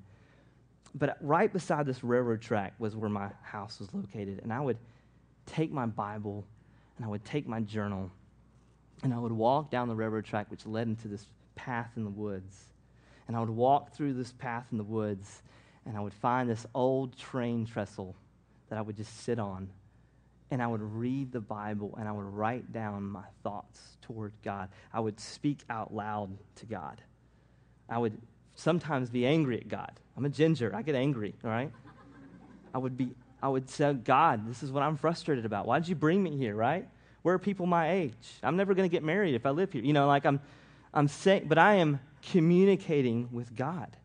but 0.97 1.17
right 1.21 1.51
beside 1.51 1.85
this 1.85 2.03
railroad 2.03 2.41
track 2.41 2.73
was 2.79 2.95
where 2.95 3.09
my 3.09 3.29
house 3.41 3.79
was 3.79 3.93
located, 3.93 4.39
and 4.43 4.51
I 4.51 4.59
would 4.59 4.77
take 5.45 5.71
my 5.71 5.85
Bible 5.85 6.45
and 6.97 7.05
I 7.05 7.09
would 7.09 7.23
take 7.23 7.47
my 7.47 7.61
journal 7.61 8.11
and 9.03 9.13
I 9.13 9.19
would 9.19 9.31
walk 9.31 9.69
down 9.69 9.87
the 9.87 9.95
railroad 9.95 10.25
track, 10.25 10.49
which 10.49 10.65
led 10.65 10.87
into 10.87 11.07
this 11.07 11.27
path 11.55 11.91
in 11.95 12.03
the 12.03 12.09
woods. 12.09 12.65
And 13.27 13.35
I 13.35 13.39
would 13.39 13.49
walk 13.49 13.93
through 13.93 14.13
this 14.13 14.31
path 14.31 14.65
in 14.71 14.77
the 14.77 14.83
woods, 14.83 15.43
and 15.85 15.95
I 15.95 15.99
would 15.99 16.13
find 16.13 16.49
this 16.49 16.65
old 16.73 17.17
train 17.17 17.65
trestle 17.65 18.15
that 18.69 18.77
I 18.77 18.81
would 18.81 18.97
just 18.97 19.23
sit 19.23 19.37
on. 19.37 19.69
And 20.49 20.61
I 20.61 20.67
would 20.67 20.81
read 20.81 21.31
the 21.31 21.41
Bible, 21.41 21.95
and 21.99 22.07
I 22.07 22.11
would 22.11 22.25
write 22.25 22.71
down 22.71 23.03
my 23.03 23.25
thoughts 23.43 23.97
toward 24.01 24.33
God. 24.43 24.69
I 24.93 24.99
would 24.99 25.19
speak 25.19 25.59
out 25.69 25.93
loud 25.93 26.35
to 26.55 26.65
God. 26.65 27.01
I 27.89 27.97
would 27.97 28.17
sometimes 28.57 29.09
be 29.09 29.25
angry 29.25 29.57
at 29.57 29.69
God. 29.69 29.91
I'm 30.17 30.25
a 30.25 30.29
ginger. 30.29 30.75
I 30.75 30.81
get 30.81 30.95
angry, 30.95 31.33
all 31.45 31.49
right? 31.49 31.71
I 32.73 32.77
would 32.77 32.97
be 32.97 33.11
I 33.41 33.47
would 33.49 33.69
say, 33.69 33.93
God, 33.93 34.49
this 34.49 34.63
is 34.63 34.71
what 34.71 34.81
I'm 34.83 34.97
frustrated 34.97 35.45
about. 35.45 35.67
Why 35.67 35.79
did 35.79 35.87
you 35.87 35.95
bring 35.95 36.23
me 36.23 36.35
here, 36.35 36.55
right? 36.55 36.87
Where 37.21 37.35
are 37.35 37.39
people 37.39 37.67
my 37.67 37.91
age? 37.91 38.13
I'm 38.41 38.57
never 38.57 38.73
going 38.73 38.89
to 38.89 38.91
get 38.91 39.03
married 39.03 39.35
if 39.35 39.45
I 39.45 39.51
live 39.51 39.71
here. 39.71 39.83
You 39.83 39.93
know, 39.93 40.07
like 40.07 40.25
I'm, 40.25 40.39
I'm 40.91 41.07
saying, 41.07 41.45
but 41.47 41.59
I 41.59 41.75
am 41.75 41.99
communicating 42.31 43.29
with 43.31 43.55
God. 43.55 43.95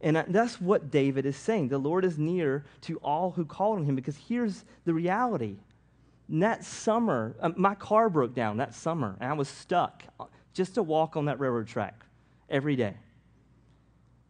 And 0.00 0.16
that's 0.28 0.60
what 0.60 0.90
David 0.90 1.26
is 1.26 1.36
saying. 1.36 1.68
The 1.68 1.78
Lord 1.78 2.04
is 2.04 2.18
near 2.18 2.64
to 2.82 2.96
all 2.98 3.30
who 3.30 3.44
call 3.44 3.72
on 3.72 3.84
him 3.84 3.94
because 3.94 4.16
here's 4.28 4.64
the 4.84 4.94
reality. 4.94 5.58
That 6.28 6.64
summer, 6.64 7.36
um, 7.40 7.54
my 7.56 7.74
car 7.74 8.08
broke 8.08 8.34
down 8.34 8.56
that 8.56 8.74
summer, 8.74 9.16
and 9.20 9.30
I 9.30 9.34
was 9.34 9.48
stuck 9.48 10.02
just 10.54 10.74
to 10.74 10.82
walk 10.82 11.16
on 11.16 11.26
that 11.26 11.38
railroad 11.38 11.68
track 11.68 12.02
every 12.48 12.76
day. 12.76 12.94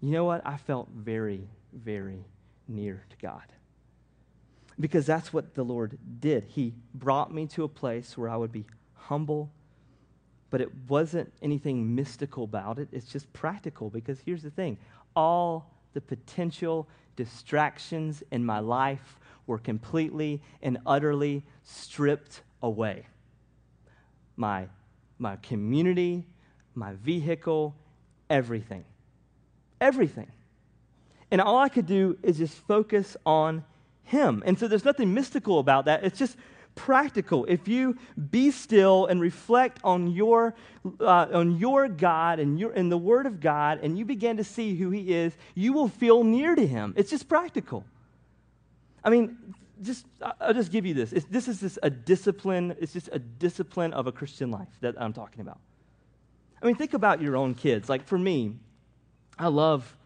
You 0.01 0.11
know 0.11 0.25
what? 0.25 0.43
I 0.47 0.57
felt 0.57 0.89
very, 0.95 1.49
very 1.73 2.25
near 2.69 3.05
to 3.11 3.17
God 3.21 3.43
because 4.81 5.05
that's 5.05 5.33
what 5.33 5.55
the 5.55 5.63
Lord 5.63 5.99
did. 6.21 6.45
He 6.49 6.73
brought 6.95 7.33
me 7.33 7.47
to 7.49 7.65
a 7.65 7.69
place 7.69 8.17
where 8.17 8.31
I 8.31 8.37
would 8.37 8.51
be 8.51 8.65
humble, 8.95 9.51
but 10.49 10.61
it 10.61 10.71
wasn't 10.89 11.33
anything 11.43 11.95
mystical 11.95 12.45
about 12.45 12.79
it. 12.79 12.89
It's 12.91 13.07
just 13.07 13.31
practical 13.33 13.91
because 13.91 14.19
here's 14.25 14.43
the 14.43 14.51
thing 14.51 14.79
all 15.15 15.71
the 15.93 16.01
potential 16.01 16.89
distractions 17.17 18.23
in 18.31 18.45
my 18.45 18.61
life 18.61 19.19
were 19.47 19.59
completely 19.59 20.41
and 20.63 20.79
utterly 20.87 21.43
stripped 21.63 22.43
away. 22.63 23.07
My, 24.37 24.69
my 25.19 25.37
community, 25.37 26.25
my 26.75 26.95
vehicle, 26.95 27.75
everything. 28.31 28.85
Everything. 29.81 30.31
And 31.31 31.41
all 31.41 31.59
I 31.59 31.69
could 31.69 31.87
do 31.87 32.19
is 32.23 32.39
just 32.39 32.55
focus 32.55 33.17
on 33.25 33.65
him. 34.05 34.43
And 34.45 34.59
so 34.59 34.67
there's 34.69 34.85
nothing 34.85 35.15
mystical 35.15 35.59
about 35.59 35.85
that. 35.85 36.05
It's 36.05 36.19
just 36.19 36.37
practical. 36.75 37.45
If 37.47 37.69
you 37.69 37.97
be 38.31 38.51
still 38.51 39.07
and 39.07 39.21
reflect 39.21 39.79
on 39.85 40.09
your, 40.09 40.55
uh, 41.01 41.27
on 41.33 41.59
your 41.59 41.89
God 41.89 42.41
and, 42.41 42.59
your, 42.59 42.73
and 42.73 42.91
the 42.91 42.99
Word 42.99 43.27
of 43.27 43.41
God, 43.41 43.81
and 43.83 43.99
you 43.99 44.05
begin 44.05 44.37
to 44.39 44.45
see 44.45 44.75
who 44.75 44.91
He 44.91 45.15
is, 45.15 45.33
you 45.55 45.73
will 45.73 45.89
feel 45.89 46.25
near 46.25 46.55
to 46.55 46.67
Him. 46.67 46.95
It's 46.97 47.11
just 47.11 47.29
practical. 47.29 47.85
I 49.05 49.11
mean, 49.11 49.55
just 49.83 50.07
I'll 50.41 50.55
just 50.55 50.73
give 50.73 50.85
you 50.85 50.95
this. 50.95 51.13
It's, 51.13 51.27
this 51.27 51.49
is 51.49 51.61
just 51.61 51.79
a 51.83 51.91
discipline. 51.91 52.77
It's 52.81 52.93
just 52.93 53.09
a 53.13 53.19
discipline 53.19 53.93
of 53.93 54.07
a 54.07 54.13
Christian 54.13 54.51
life 54.51 54.69
that 54.81 54.95
I'm 55.01 55.13
talking 55.13 55.41
about. 55.41 55.59
I 56.63 56.67
mean, 56.67 56.75
think 56.75 56.93
about 56.93 57.23
your 57.23 57.37
own 57.37 57.55
kids. 57.55 57.89
Like 57.89 58.07
for 58.07 58.19
me, 58.19 58.57
I 59.41 59.49
love 59.49 59.97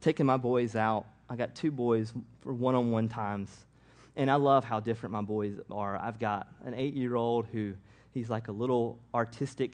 taking 0.00 0.24
my 0.24 0.38
boys 0.38 0.74
out 0.74 1.04
I 1.30 1.36
got 1.36 1.54
two 1.54 1.70
boys 1.70 2.12
for 2.40 2.52
one 2.52 2.74
on 2.74 2.90
one 2.90 3.08
times. 3.08 3.50
And 4.16 4.30
I 4.30 4.34
love 4.34 4.64
how 4.64 4.80
different 4.80 5.12
my 5.12 5.22
boys 5.22 5.60
are. 5.70 5.96
I've 5.96 6.18
got 6.18 6.48
an 6.64 6.74
eight 6.74 6.94
year 6.94 7.14
old 7.14 7.46
who 7.52 7.74
he's 8.12 8.30
like 8.30 8.48
a 8.48 8.52
little 8.52 8.98
artistic 9.14 9.72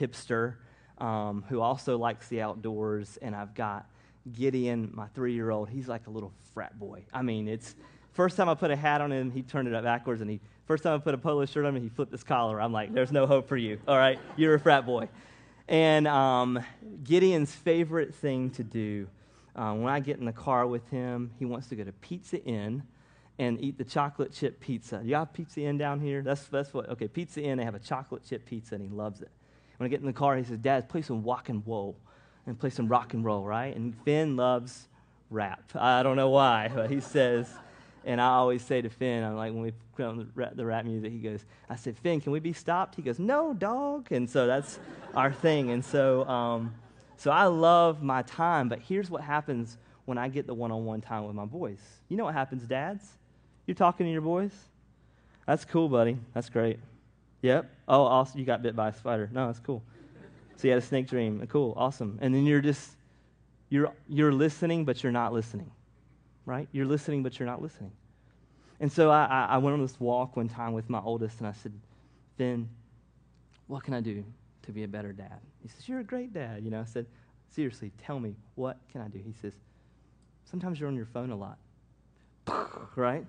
hipster 0.00 0.54
um, 0.98 1.44
who 1.48 1.60
also 1.60 1.98
likes 1.98 2.28
the 2.28 2.40
outdoors. 2.40 3.18
And 3.20 3.36
I've 3.36 3.54
got 3.54 3.86
Gideon, 4.32 4.90
my 4.92 5.06
three 5.08 5.34
year 5.34 5.50
old. 5.50 5.68
He's 5.68 5.86
like 5.86 6.06
a 6.06 6.10
little 6.10 6.32
frat 6.54 6.78
boy. 6.78 7.04
I 7.12 7.22
mean, 7.22 7.46
it's 7.46 7.76
first 8.12 8.36
time 8.36 8.48
I 8.48 8.54
put 8.54 8.70
a 8.70 8.76
hat 8.76 9.00
on 9.02 9.12
him, 9.12 9.30
he 9.30 9.42
turned 9.42 9.68
it 9.68 9.74
up 9.74 9.84
backwards. 9.84 10.22
And 10.22 10.30
he, 10.30 10.40
first 10.66 10.82
time 10.82 10.94
I 10.94 10.98
put 10.98 11.14
a 11.14 11.18
polo 11.18 11.44
shirt 11.44 11.66
on 11.66 11.76
him, 11.76 11.82
he 11.82 11.90
flipped 11.90 12.12
his 12.12 12.24
collar. 12.24 12.60
I'm 12.60 12.72
like, 12.72 12.92
there's 12.92 13.12
no 13.12 13.26
hope 13.26 13.48
for 13.48 13.56
you. 13.56 13.78
All 13.86 13.98
right, 13.98 14.18
you're 14.36 14.54
a 14.54 14.60
frat 14.60 14.86
boy. 14.86 15.08
And 15.68 16.06
um, 16.06 16.60
Gideon's 17.02 17.52
favorite 17.52 18.14
thing 18.14 18.50
to 18.50 18.62
do 18.64 19.08
uh, 19.56 19.72
when 19.72 19.92
I 19.92 20.00
get 20.00 20.18
in 20.18 20.26
the 20.26 20.32
car 20.32 20.66
with 20.66 20.88
him, 20.90 21.30
he 21.38 21.46
wants 21.46 21.68
to 21.68 21.76
go 21.76 21.84
to 21.84 21.92
Pizza 21.92 22.42
Inn 22.44 22.82
and 23.38 23.60
eat 23.62 23.78
the 23.78 23.84
chocolate 23.84 24.32
chip 24.32 24.60
pizza. 24.60 25.00
You 25.02 25.14
have 25.14 25.32
Pizza 25.32 25.62
Inn 25.62 25.78
down 25.78 26.00
here? 26.00 26.22
That's, 26.22 26.44
that's 26.44 26.72
what, 26.74 26.88
okay, 26.90 27.08
Pizza 27.08 27.42
Inn, 27.42 27.58
they 27.58 27.64
have 27.64 27.74
a 27.74 27.80
chocolate 27.80 28.22
chip 28.26 28.44
pizza, 28.44 28.74
and 28.74 28.84
he 28.84 28.90
loves 28.90 29.22
it. 29.22 29.30
When 29.76 29.86
I 29.86 29.88
get 29.90 30.00
in 30.00 30.06
the 30.06 30.12
car, 30.12 30.36
he 30.36 30.44
says, 30.44 30.58
Dad, 30.58 30.88
play 30.88 31.02
some 31.02 31.22
walk 31.22 31.48
and 31.48 31.62
roll 31.66 31.96
and 32.46 32.58
play 32.58 32.70
some 32.70 32.88
rock 32.88 33.14
and 33.14 33.24
roll, 33.24 33.44
right? 33.44 33.74
And 33.74 33.94
Finn 34.04 34.36
loves 34.36 34.88
rap. 35.30 35.70
I 35.74 36.02
don't 36.02 36.16
know 36.16 36.30
why, 36.30 36.70
but 36.74 36.90
he 36.90 37.00
says, 37.00 37.52
and 38.06 38.20
I 38.20 38.28
always 38.28 38.62
say 38.62 38.80
to 38.80 38.88
Finn, 38.88 39.24
I'm 39.24 39.36
like, 39.36 39.52
when 39.52 39.62
we 39.62 39.72
put 39.96 40.06
on 40.06 40.16
the 40.16 40.28
rap, 40.36 40.52
the 40.54 40.64
rap 40.64 40.84
music, 40.84 41.10
he 41.10 41.18
goes, 41.18 41.44
I 41.68 41.74
said, 41.74 41.98
Finn, 41.98 42.20
can 42.20 42.30
we 42.30 42.38
be 42.38 42.52
stopped? 42.52 42.94
He 42.94 43.02
goes, 43.02 43.18
no, 43.18 43.52
dog. 43.52 44.12
And 44.12 44.30
so 44.30 44.46
that's 44.46 44.78
our 45.14 45.32
thing. 45.32 45.70
And 45.70 45.84
so, 45.84 46.24
um, 46.28 46.72
so 47.16 47.32
I 47.32 47.46
love 47.46 48.04
my 48.04 48.22
time, 48.22 48.68
but 48.68 48.78
here's 48.78 49.10
what 49.10 49.22
happens 49.22 49.76
when 50.04 50.18
I 50.18 50.28
get 50.28 50.46
the 50.46 50.54
one 50.54 50.70
on 50.70 50.84
one 50.84 51.00
time 51.00 51.26
with 51.26 51.34
my 51.34 51.46
boys. 51.46 51.80
You 52.08 52.16
know 52.16 52.24
what 52.24 52.34
happens, 52.34 52.62
dads? 52.62 53.04
You're 53.66 53.74
talking 53.74 54.06
to 54.06 54.12
your 54.12 54.22
boys? 54.22 54.52
That's 55.44 55.64
cool, 55.64 55.88
buddy. 55.88 56.16
That's 56.32 56.48
great. 56.48 56.78
Yep. 57.42 57.68
Oh, 57.88 58.02
awesome. 58.02 58.38
You 58.38 58.46
got 58.46 58.62
bit 58.62 58.76
by 58.76 58.90
a 58.90 58.94
spider. 58.94 59.28
No, 59.32 59.48
that's 59.48 59.58
cool. 59.58 59.82
So 60.56 60.68
you 60.68 60.70
had 60.74 60.82
a 60.82 60.86
snake 60.86 61.08
dream. 61.08 61.44
Cool. 61.48 61.74
Awesome. 61.76 62.18
And 62.22 62.32
then 62.32 62.46
you're 62.46 62.60
just, 62.60 62.88
you're, 63.68 63.92
you're 64.08 64.32
listening, 64.32 64.84
but 64.84 65.02
you're 65.02 65.12
not 65.12 65.32
listening. 65.32 65.72
Right? 66.46 66.68
You're 66.72 66.86
listening, 66.86 67.22
but 67.22 67.38
you're 67.38 67.46
not 67.46 67.60
listening. 67.60 67.92
And 68.80 68.90
so 68.90 69.10
I, 69.10 69.46
I 69.50 69.58
went 69.58 69.74
on 69.74 69.82
this 69.82 69.98
walk 70.00 70.36
one 70.36 70.48
time 70.48 70.72
with 70.72 70.88
my 70.88 71.00
oldest, 71.00 71.38
and 71.38 71.46
I 71.46 71.52
said, 71.52 71.72
Finn, 72.38 72.68
what 73.66 73.82
can 73.82 73.92
I 73.92 74.00
do 74.00 74.24
to 74.66 74.72
be 74.72 74.82
a 74.82 74.88
better 74.88 75.12
dad. 75.12 75.40
He 75.62 75.68
says, 75.68 75.88
You're 75.88 76.00
a 76.00 76.04
great 76.04 76.32
dad. 76.32 76.62
You 76.62 76.70
know, 76.70 76.80
I 76.80 76.84
said, 76.84 77.06
Seriously, 77.50 77.92
tell 78.04 78.20
me, 78.20 78.34
what 78.56 78.76
can 78.92 79.00
I 79.00 79.08
do? 79.08 79.20
He 79.24 79.32
says, 79.32 79.54
Sometimes 80.44 80.78
you're 80.78 80.88
on 80.88 80.96
your 80.96 81.06
phone 81.06 81.30
a 81.30 81.36
lot. 81.36 81.58
right? 82.96 83.24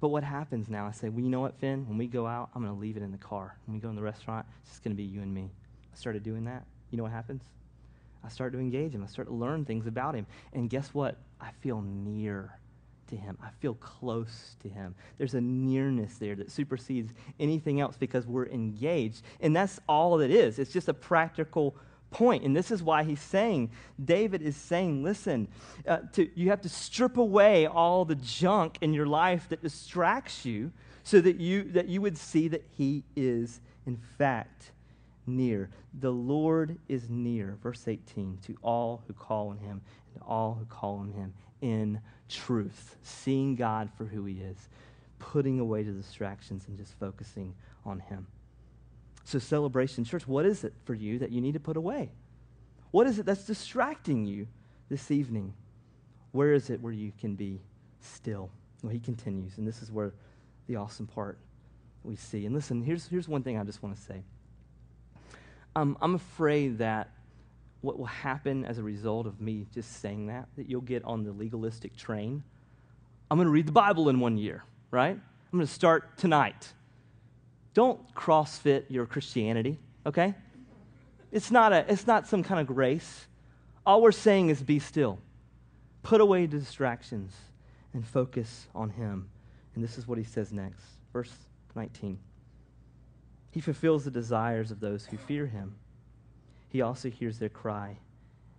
But 0.00 0.08
what 0.08 0.24
happens 0.24 0.68
now? 0.68 0.86
I 0.86 0.92
say, 0.92 1.08
Well, 1.08 1.22
you 1.22 1.30
know 1.30 1.40
what, 1.40 1.58
Finn? 1.60 1.86
When 1.86 1.98
we 1.98 2.06
go 2.06 2.26
out, 2.26 2.50
I'm 2.54 2.62
going 2.62 2.74
to 2.74 2.80
leave 2.80 2.96
it 2.96 3.02
in 3.02 3.12
the 3.12 3.18
car. 3.18 3.56
When 3.66 3.74
we 3.74 3.80
go 3.80 3.88
in 3.88 3.96
the 3.96 4.02
restaurant, 4.02 4.46
it's 4.62 4.72
just 4.72 4.82
going 4.82 4.96
to 4.96 5.00
be 5.00 5.04
you 5.04 5.20
and 5.20 5.32
me. 5.32 5.50
I 5.92 5.96
started 5.96 6.22
doing 6.22 6.44
that. 6.44 6.64
You 6.90 6.96
know 6.96 7.04
what 7.04 7.12
happens? 7.12 7.42
I 8.26 8.28
start 8.28 8.52
to 8.54 8.58
engage 8.58 8.92
him. 8.92 9.04
I 9.04 9.06
start 9.06 9.28
to 9.28 9.34
learn 9.34 9.64
things 9.64 9.86
about 9.86 10.14
him. 10.14 10.26
And 10.52 10.68
guess 10.68 10.92
what? 10.92 11.16
I 11.40 11.50
feel 11.60 11.80
near 11.80 12.58
to 13.08 13.16
him. 13.16 13.38
I 13.40 13.50
feel 13.60 13.74
close 13.74 14.56
to 14.62 14.68
him. 14.68 14.94
There's 15.16 15.34
a 15.34 15.40
nearness 15.40 16.18
there 16.18 16.34
that 16.34 16.50
supersedes 16.50 17.12
anything 17.38 17.80
else 17.80 17.96
because 17.96 18.26
we're 18.26 18.46
engaged. 18.46 19.22
And 19.40 19.54
that's 19.54 19.80
all 19.88 20.20
it 20.20 20.30
is. 20.30 20.58
It's 20.58 20.72
just 20.72 20.88
a 20.88 20.94
practical 20.94 21.76
point. 22.10 22.44
And 22.44 22.56
this 22.56 22.70
is 22.70 22.82
why 22.82 23.04
he's 23.04 23.20
saying, 23.20 23.70
David 24.02 24.42
is 24.42 24.56
saying, 24.56 25.04
listen, 25.04 25.48
uh, 25.86 25.98
to, 26.14 26.28
you 26.34 26.50
have 26.50 26.62
to 26.62 26.68
strip 26.68 27.16
away 27.18 27.66
all 27.66 28.04
the 28.04 28.14
junk 28.16 28.78
in 28.80 28.92
your 28.92 29.06
life 29.06 29.48
that 29.50 29.62
distracts 29.62 30.44
you 30.44 30.72
so 31.04 31.20
that 31.20 31.38
you, 31.38 31.64
that 31.72 31.88
you 31.88 32.00
would 32.00 32.18
see 32.18 32.48
that 32.48 32.64
he 32.76 33.04
is, 33.14 33.60
in 33.86 33.96
fact, 34.18 34.72
near. 35.26 35.70
The 36.00 36.10
Lord 36.10 36.78
is 36.88 37.08
near, 37.08 37.58
verse 37.62 37.88
18, 37.88 38.38
to 38.46 38.56
all 38.62 39.02
who 39.06 39.12
call 39.12 39.48
on 39.48 39.58
him 39.58 39.80
and 40.14 40.22
all 40.26 40.54
who 40.54 40.64
call 40.66 40.98
on 40.98 41.12
him 41.12 41.34
in 41.60 42.00
truth, 42.28 42.96
seeing 43.02 43.56
God 43.56 43.90
for 43.96 44.04
who 44.04 44.24
he 44.24 44.40
is, 44.40 44.68
putting 45.18 45.58
away 45.58 45.82
the 45.82 45.92
distractions 45.92 46.64
and 46.68 46.76
just 46.76 46.98
focusing 46.98 47.54
on 47.84 48.00
him. 48.00 48.26
So, 49.24 49.38
celebration, 49.38 50.04
church, 50.04 50.28
what 50.28 50.46
is 50.46 50.62
it 50.62 50.72
for 50.84 50.94
you 50.94 51.18
that 51.18 51.32
you 51.32 51.40
need 51.40 51.54
to 51.54 51.60
put 51.60 51.76
away? 51.76 52.10
What 52.92 53.06
is 53.06 53.18
it 53.18 53.26
that's 53.26 53.44
distracting 53.44 54.24
you 54.24 54.46
this 54.88 55.10
evening? 55.10 55.52
Where 56.32 56.52
is 56.52 56.70
it 56.70 56.80
where 56.80 56.92
you 56.92 57.12
can 57.18 57.34
be 57.34 57.60
still? 58.00 58.50
Well, 58.82 58.92
he 58.92 59.00
continues, 59.00 59.58
and 59.58 59.66
this 59.66 59.82
is 59.82 59.90
where 59.90 60.12
the 60.68 60.76
awesome 60.76 61.06
part 61.06 61.38
we 62.04 62.16
see. 62.16 62.46
And 62.46 62.54
listen, 62.54 62.82
here's, 62.82 63.08
here's 63.08 63.28
one 63.28 63.42
thing 63.42 63.58
I 63.58 63.64
just 63.64 63.82
want 63.82 63.96
to 63.96 64.02
say. 64.02 64.22
Um, 65.76 65.98
I'm 66.00 66.14
afraid 66.14 66.78
that 66.78 67.10
what 67.82 67.98
will 67.98 68.06
happen 68.06 68.64
as 68.64 68.78
a 68.78 68.82
result 68.82 69.26
of 69.26 69.42
me 69.42 69.66
just 69.74 70.00
saying 70.00 70.28
that, 70.28 70.48
that 70.56 70.70
you'll 70.70 70.80
get 70.80 71.04
on 71.04 71.22
the 71.22 71.32
legalistic 71.32 71.94
train. 71.94 72.42
I'm 73.30 73.36
going 73.36 73.44
to 73.44 73.52
read 73.52 73.66
the 73.66 73.72
Bible 73.72 74.08
in 74.08 74.18
one 74.18 74.38
year, 74.38 74.64
right? 74.90 75.10
I'm 75.12 75.58
going 75.58 75.66
to 75.66 75.72
start 75.72 76.16
tonight. 76.16 76.72
Don't 77.74 78.14
CrossFit 78.14 78.84
your 78.88 79.04
Christianity, 79.04 79.78
okay? 80.06 80.34
It's 81.30 81.50
not, 81.50 81.74
a, 81.74 81.84
it's 81.92 82.06
not 82.06 82.26
some 82.26 82.42
kind 82.42 82.58
of 82.58 82.66
grace. 82.66 83.26
All 83.84 84.00
we're 84.00 84.12
saying 84.12 84.48
is 84.48 84.62
be 84.62 84.78
still. 84.78 85.18
Put 86.02 86.22
away 86.22 86.46
distractions 86.46 87.34
and 87.92 88.06
focus 88.06 88.66
on 88.74 88.88
Him. 88.88 89.28
And 89.74 89.84
this 89.84 89.98
is 89.98 90.08
what 90.08 90.16
he 90.16 90.24
says 90.24 90.54
next. 90.54 90.82
Verse 91.12 91.32
19. 91.74 92.18
He 93.56 93.62
fulfills 93.62 94.04
the 94.04 94.10
desires 94.10 94.70
of 94.70 94.80
those 94.80 95.06
who 95.06 95.16
fear 95.16 95.46
Him. 95.46 95.76
He 96.68 96.82
also 96.82 97.08
hears 97.08 97.38
their 97.38 97.48
cry 97.48 97.96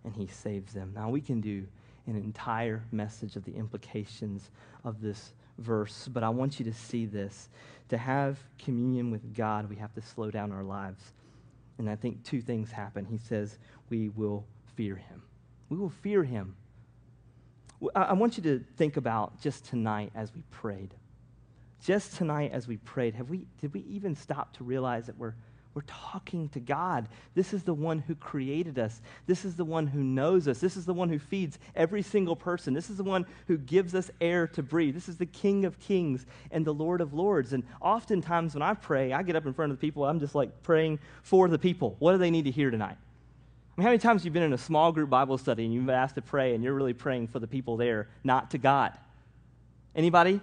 and 0.03 0.15
He 0.15 0.25
saves 0.25 0.73
them. 0.73 0.91
Now, 0.95 1.11
we 1.11 1.21
can 1.21 1.39
do 1.39 1.67
an 2.07 2.15
entire 2.15 2.81
message 2.91 3.35
of 3.35 3.45
the 3.45 3.55
implications 3.55 4.49
of 4.83 4.99
this 4.99 5.33
verse, 5.59 6.07
but 6.11 6.23
I 6.23 6.29
want 6.29 6.57
you 6.57 6.65
to 6.65 6.73
see 6.73 7.05
this. 7.05 7.49
To 7.89 7.97
have 7.99 8.39
communion 8.57 9.11
with 9.11 9.35
God, 9.35 9.69
we 9.69 9.75
have 9.75 9.93
to 9.93 10.01
slow 10.01 10.31
down 10.31 10.51
our 10.51 10.63
lives. 10.63 11.13
And 11.77 11.87
I 11.87 11.95
think 11.95 12.23
two 12.23 12.41
things 12.41 12.71
happen. 12.71 13.05
He 13.05 13.19
says, 13.19 13.59
We 13.91 14.09
will 14.09 14.47
fear 14.75 14.95
him. 14.95 15.21
We 15.69 15.77
will 15.77 15.91
fear 15.91 16.23
him. 16.23 16.55
I 17.95 18.13
want 18.13 18.37
you 18.37 18.41
to 18.45 18.65
think 18.77 18.97
about 18.97 19.39
just 19.41 19.63
tonight 19.65 20.11
as 20.15 20.33
we 20.33 20.41
prayed. 20.49 20.95
Just 21.83 22.15
tonight 22.17 22.51
as 22.53 22.67
we 22.67 22.77
prayed, 22.77 23.15
have 23.15 23.29
we, 23.29 23.45
did 23.61 23.73
we 23.73 23.81
even 23.89 24.15
stop 24.15 24.55
to 24.57 24.63
realize 24.63 25.05
that 25.05 25.17
we're 25.17 25.33
we're 25.77 25.83
talking 25.85 26.49
to 26.49 26.59
God. 26.59 27.07
This 27.35 27.53
is 27.53 27.61
the 27.61 27.71
one 27.71 27.99
who 27.99 28.15
created 28.15 28.79
us. 28.79 28.99
This 29.27 29.45
is 29.45 29.55
the 29.55 29.63
one 29.63 29.85
who 29.85 30.01
knows 30.01 30.47
us. 30.47 30.57
This 30.57 30.75
is 30.75 30.87
the 30.87 30.93
one 30.95 31.07
who 31.07 31.19
feeds 31.19 31.59
every 31.75 32.01
single 32.01 32.35
person. 32.35 32.73
This 32.73 32.89
is 32.89 32.97
the 32.97 33.03
one 33.03 33.27
who 33.45 33.59
gives 33.59 33.93
us 33.93 34.09
air 34.19 34.47
to 34.47 34.63
breathe. 34.63 34.95
This 34.95 35.07
is 35.07 35.17
the 35.17 35.27
King 35.27 35.65
of 35.65 35.79
Kings 35.79 36.25
and 36.49 36.65
the 36.65 36.73
Lord 36.73 36.99
of 36.99 37.13
Lords. 37.13 37.53
And 37.53 37.63
oftentimes 37.79 38.55
when 38.55 38.63
I 38.63 38.73
pray, 38.73 39.13
I 39.13 39.21
get 39.21 39.35
up 39.35 39.45
in 39.45 39.53
front 39.53 39.71
of 39.71 39.77
the 39.77 39.81
people, 39.81 40.03
I'm 40.03 40.19
just 40.19 40.33
like 40.33 40.63
praying 40.63 40.97
for 41.21 41.47
the 41.47 41.59
people. 41.59 41.95
What 41.99 42.13
do 42.13 42.17
they 42.17 42.31
need 42.31 42.45
to 42.45 42.51
hear 42.51 42.71
tonight? 42.71 42.97
I 42.97 43.79
mean, 43.79 43.83
how 43.83 43.89
many 43.89 43.99
times 43.99 44.21
have 44.21 44.25
you 44.25 44.31
been 44.31 44.41
in 44.41 44.53
a 44.53 44.57
small 44.57 44.91
group 44.91 45.11
Bible 45.11 45.37
study 45.37 45.63
and 45.63 45.71
you've 45.71 45.85
been 45.85 45.93
asked 45.93 46.15
to 46.15 46.23
pray 46.23 46.55
and 46.55 46.63
you're 46.63 46.73
really 46.73 46.93
praying 46.93 47.27
for 47.27 47.37
the 47.37 47.45
people 47.45 47.77
there, 47.77 48.07
not 48.23 48.49
to 48.49 48.57
God? 48.57 48.97
Anybody? 49.95 50.41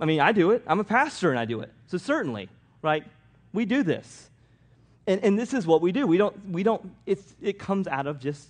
I 0.00 0.06
mean, 0.06 0.20
I 0.20 0.32
do 0.32 0.50
it. 0.52 0.62
I'm 0.66 0.80
a 0.80 0.84
pastor 0.84 1.30
and 1.30 1.38
I 1.38 1.44
do 1.44 1.60
it. 1.60 1.70
So 1.86 1.98
certainly, 1.98 2.48
right? 2.82 3.04
We 3.52 3.66
do 3.66 3.82
this. 3.82 4.30
And, 5.06 5.22
and 5.22 5.38
this 5.38 5.52
is 5.52 5.66
what 5.66 5.82
we 5.82 5.92
do. 5.92 6.06
We 6.06 6.16
don't, 6.16 6.50
we 6.50 6.62
don't, 6.62 6.90
it's, 7.04 7.34
it 7.42 7.58
comes 7.58 7.86
out 7.86 8.06
of 8.06 8.18
just 8.18 8.48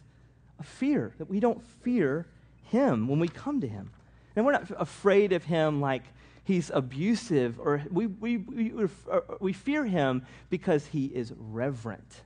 a 0.59 0.63
fear 0.63 1.13
that 1.19 1.29
we 1.29 1.41
don't 1.41 1.63
fear 1.83 2.27
him 2.65 3.09
when 3.09 3.19
we 3.19 3.29
come 3.29 3.61
to 3.61 3.69
him. 3.69 3.91
And 4.37 4.45
we're 4.45 4.53
not 4.53 4.71
afraid 4.79 5.33
of 5.33 5.45
him 5.45 5.81
like 5.81 6.03
he's 6.45 6.71
abusive 6.73 7.59
or 7.59 7.83
we, 7.91 8.07
we, 8.07 8.37
we, 8.39 8.73
we 9.41 9.53
fear 9.53 9.85
him 9.85 10.25
because 10.51 10.87
he 10.87 11.07
is 11.07 11.33
reverent. 11.37 12.23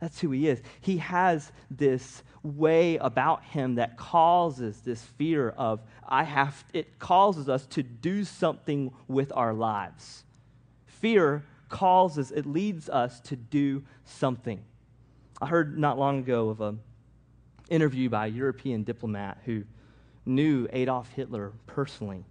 That's 0.00 0.20
who 0.20 0.30
he 0.30 0.48
is. 0.48 0.62
He 0.80 0.96
has 0.98 1.52
this 1.70 2.22
way 2.42 2.96
about 2.96 3.44
him 3.44 3.74
that 3.74 3.98
causes 3.98 4.80
this 4.80 5.02
fear 5.02 5.50
of, 5.50 5.80
I 6.08 6.24
have, 6.24 6.64
it 6.72 6.98
causes 6.98 7.48
us 7.48 7.66
to 7.66 7.82
do 7.82 8.24
something 8.24 8.92
with 9.08 9.30
our 9.34 9.52
lives. 9.52 10.24
Fear 10.86 11.44
causes, 11.68 12.32
it 12.32 12.46
leads 12.46 12.88
us 12.88 13.20
to 13.20 13.36
do 13.36 13.84
something. 14.04 14.62
I 15.40 15.46
heard 15.46 15.78
not 15.78 15.98
long 15.98 16.18
ago 16.18 16.48
of 16.48 16.60
an 16.62 16.80
interview 17.68 18.08
by 18.08 18.26
a 18.26 18.30
European 18.30 18.84
diplomat 18.84 19.38
who 19.44 19.64
knew 20.24 20.66
Adolf 20.72 21.10
Hitler 21.12 21.52
personally. 21.66 22.24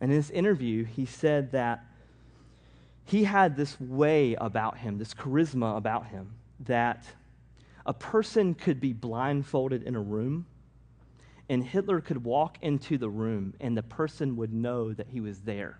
And 0.00 0.10
in 0.10 0.18
this 0.18 0.30
interview, 0.30 0.84
he 0.84 1.06
said 1.06 1.52
that 1.52 1.84
he 3.04 3.24
had 3.24 3.56
this 3.56 3.78
way 3.80 4.34
about 4.34 4.78
him, 4.78 4.98
this 4.98 5.14
charisma 5.14 5.76
about 5.76 6.06
him, 6.08 6.34
that 6.66 7.04
a 7.86 7.94
person 7.94 8.54
could 8.54 8.80
be 8.80 8.92
blindfolded 8.92 9.82
in 9.82 9.94
a 9.94 10.00
room, 10.00 10.46
and 11.48 11.62
Hitler 11.62 12.00
could 12.00 12.24
walk 12.24 12.58
into 12.62 12.96
the 12.98 13.08
room, 13.08 13.54
and 13.60 13.76
the 13.76 13.82
person 13.82 14.36
would 14.36 14.52
know 14.52 14.92
that 14.92 15.08
he 15.08 15.20
was 15.20 15.40
there. 15.40 15.78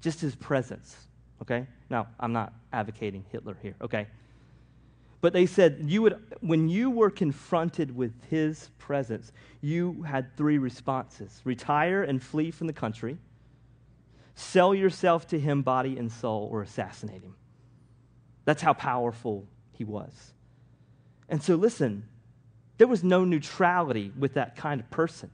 Just 0.00 0.20
his 0.20 0.36
presence 0.36 1.08
okay? 1.42 1.66
Now, 1.90 2.08
I'm 2.18 2.32
not 2.32 2.52
advocating 2.72 3.24
Hitler 3.30 3.56
here, 3.62 3.74
okay? 3.80 4.06
But 5.20 5.32
they 5.32 5.46
said 5.46 5.78
you 5.82 6.02
would, 6.02 6.36
when 6.40 6.68
you 6.68 6.90
were 6.90 7.10
confronted 7.10 7.94
with 7.94 8.12
his 8.30 8.70
presence, 8.78 9.32
you 9.60 10.02
had 10.02 10.36
three 10.36 10.58
responses 10.58 11.40
retire 11.44 12.02
and 12.02 12.22
flee 12.22 12.50
from 12.50 12.66
the 12.66 12.72
country, 12.72 13.18
sell 14.34 14.74
yourself 14.74 15.26
to 15.28 15.40
him, 15.40 15.62
body 15.62 15.98
and 15.98 16.10
soul, 16.10 16.48
or 16.52 16.62
assassinate 16.62 17.22
him. 17.22 17.34
That's 18.44 18.62
how 18.62 18.72
powerful 18.72 19.46
he 19.78 19.84
was. 19.84 20.12
And 21.28 21.42
so, 21.42 21.54
listen, 21.54 22.04
there 22.76 22.86
was 22.86 23.02
no 23.02 23.24
neutrality 23.24 24.12
with 24.18 24.34
that 24.34 24.56
kind 24.56 24.80
of 24.80 24.90
person. 24.90 25.30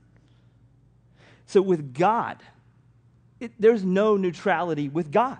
So, 1.46 1.60
with 1.60 1.94
God, 1.94 2.38
it, 3.40 3.52
there's 3.58 3.84
no 3.84 4.16
neutrality 4.16 4.88
with 4.88 5.10
God 5.10 5.38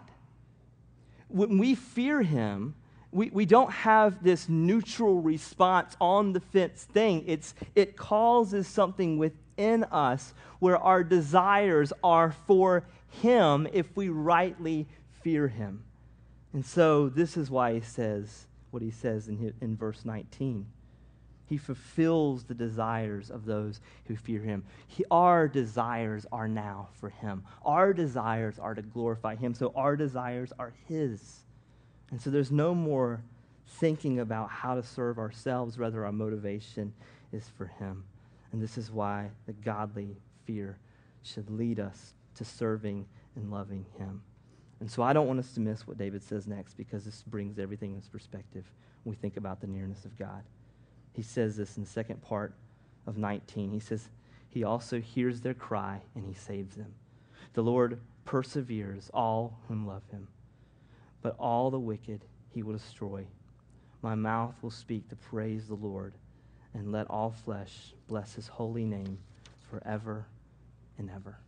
when 1.35 1.59
we 1.59 1.75
fear 1.75 2.23
him, 2.23 2.77
we, 3.11 3.29
we 3.31 3.45
don't 3.45 3.71
have 3.71 4.23
this 4.23 4.49
neutral 4.49 5.21
response 5.21 5.97
on 6.01 6.33
the 6.33 6.39
fence 6.39 6.85
thing. 6.85 7.25
It's, 7.27 7.55
it 7.75 7.97
causes 7.97 8.69
something 8.69 9.19
within 9.19 9.83
us 9.85 10.33
where 10.61 10.79
our 10.79 11.03
desires 11.03 11.93
are 12.05 12.33
for 12.47 12.85
him 13.21 13.67
if 13.73 13.97
we 13.97 14.09
rightly 14.09 14.87
fear 15.23 15.49
him. 15.49 15.83
And 16.53 16.65
so 16.65 17.09
this 17.09 17.37
is 17.37 17.51
why 17.51 17.75
he 17.75 17.81
says 17.81 18.47
what 18.75 18.83
he 18.83 18.91
says 18.91 19.29
in, 19.29 19.55
in 19.61 19.77
verse 19.77 20.05
19. 20.05 20.67
He 21.47 21.57
fulfills 21.57 22.45
the 22.45 22.55
desires 22.55 23.31
of 23.31 23.45
those 23.45 23.81
who 24.07 24.17
fear 24.17 24.41
him. 24.41 24.65
He, 24.89 25.05
our 25.11 25.47
desires 25.47 26.27
are 26.33 26.49
now 26.49 26.89
for 26.95 27.11
him. 27.11 27.45
Our 27.65 27.93
desires 27.93 28.59
are 28.59 28.75
to 28.75 28.83
glorify 28.83 29.37
him. 29.37 29.55
So 29.55 29.73
our 29.77 29.95
desires 29.95 30.53
are 30.59 30.73
his. 30.89 31.45
And 32.11 32.21
so 32.21 32.31
there's 32.31 32.51
no 32.51 32.75
more 32.75 33.23
thinking 33.67 34.19
about 34.19 34.51
how 34.51 34.75
to 34.75 34.83
serve 34.83 35.19
ourselves, 35.19 35.79
rather, 35.79 36.05
our 36.05 36.13
motivation 36.13 36.93
is 37.33 37.49
for 37.57 37.67
him. 37.67 38.05
And 38.53 38.61
this 38.61 38.77
is 38.77 38.91
why 38.91 39.31
the 39.47 39.53
godly 39.53 40.17
fear 40.47 40.79
should 41.23 41.51
lead 41.51 41.79
us 41.79 42.15
to 42.37 42.45
serving 42.45 43.07
and 43.37 43.51
loving 43.51 43.87
him. 43.99 44.23
And 44.85 44.91
so 44.91 45.03
I 45.03 45.15
don't 45.15 45.27
want 45.27 45.39
us 45.39 45.55
to 45.55 45.61
miss 45.61 45.87
what 45.87 45.97
David 45.97 46.23
says 46.23 46.47
next 46.47 46.75
because 46.75 47.07
this 47.07 47.23
brings 47.23 47.59
everything 47.59 47.95
into 47.95 48.11
perspective 48.11 48.65
when 49.03 49.13
we 49.13 49.17
think 49.17 49.39
about 49.39 49.63
the 49.63 49.67
nearness 49.67 50.05
of 50.05 50.19
God 50.19 50.43
he 51.15 51.23
says 51.23 51.57
this 51.57 51.77
in 51.77 51.85
the 51.85 51.89
second 51.89 52.21
part 52.23 52.55
of 53.07 53.17
19. 53.17 53.71
He 53.71 53.81
says, 53.81 54.09
He 54.51 54.65
also 54.65 55.01
hears 55.01 55.41
their 55.41 55.55
cry 55.55 56.03
and 56.15 56.27
he 56.27 56.35
saves 56.35 56.75
them. 56.77 56.93
The 57.55 57.63
Lord 57.63 58.01
perseveres 58.25 59.11
all 59.15 59.61
whom 59.69 59.87
love 59.87 60.03
him, 60.11 60.27
but 61.23 61.37
all 61.39 61.71
the 61.71 61.79
wicked 61.79 62.25
he 62.51 62.63
will 62.63 62.73
destroy. 62.73 63.27
My 64.03 64.17
mouth 64.17 64.55
will 64.61 64.73
speak 64.73 65.09
the 65.09 65.17
praise 65.17 65.69
the 65.69 65.75
Lord, 65.75 66.15
and 66.75 66.91
let 66.91 67.09
all 67.09 67.31
flesh 67.31 67.95
bless 68.09 68.35
his 68.35 68.49
holy 68.49 68.85
name 68.85 69.19
forever 69.71 70.27
and 70.99 71.09
ever. 71.15 71.39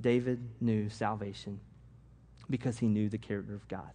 David 0.00 0.40
knew 0.60 0.88
salvation 0.88 1.60
because 2.50 2.78
he 2.78 2.88
knew 2.88 3.08
the 3.08 3.18
character 3.18 3.54
of 3.54 3.66
God. 3.68 3.92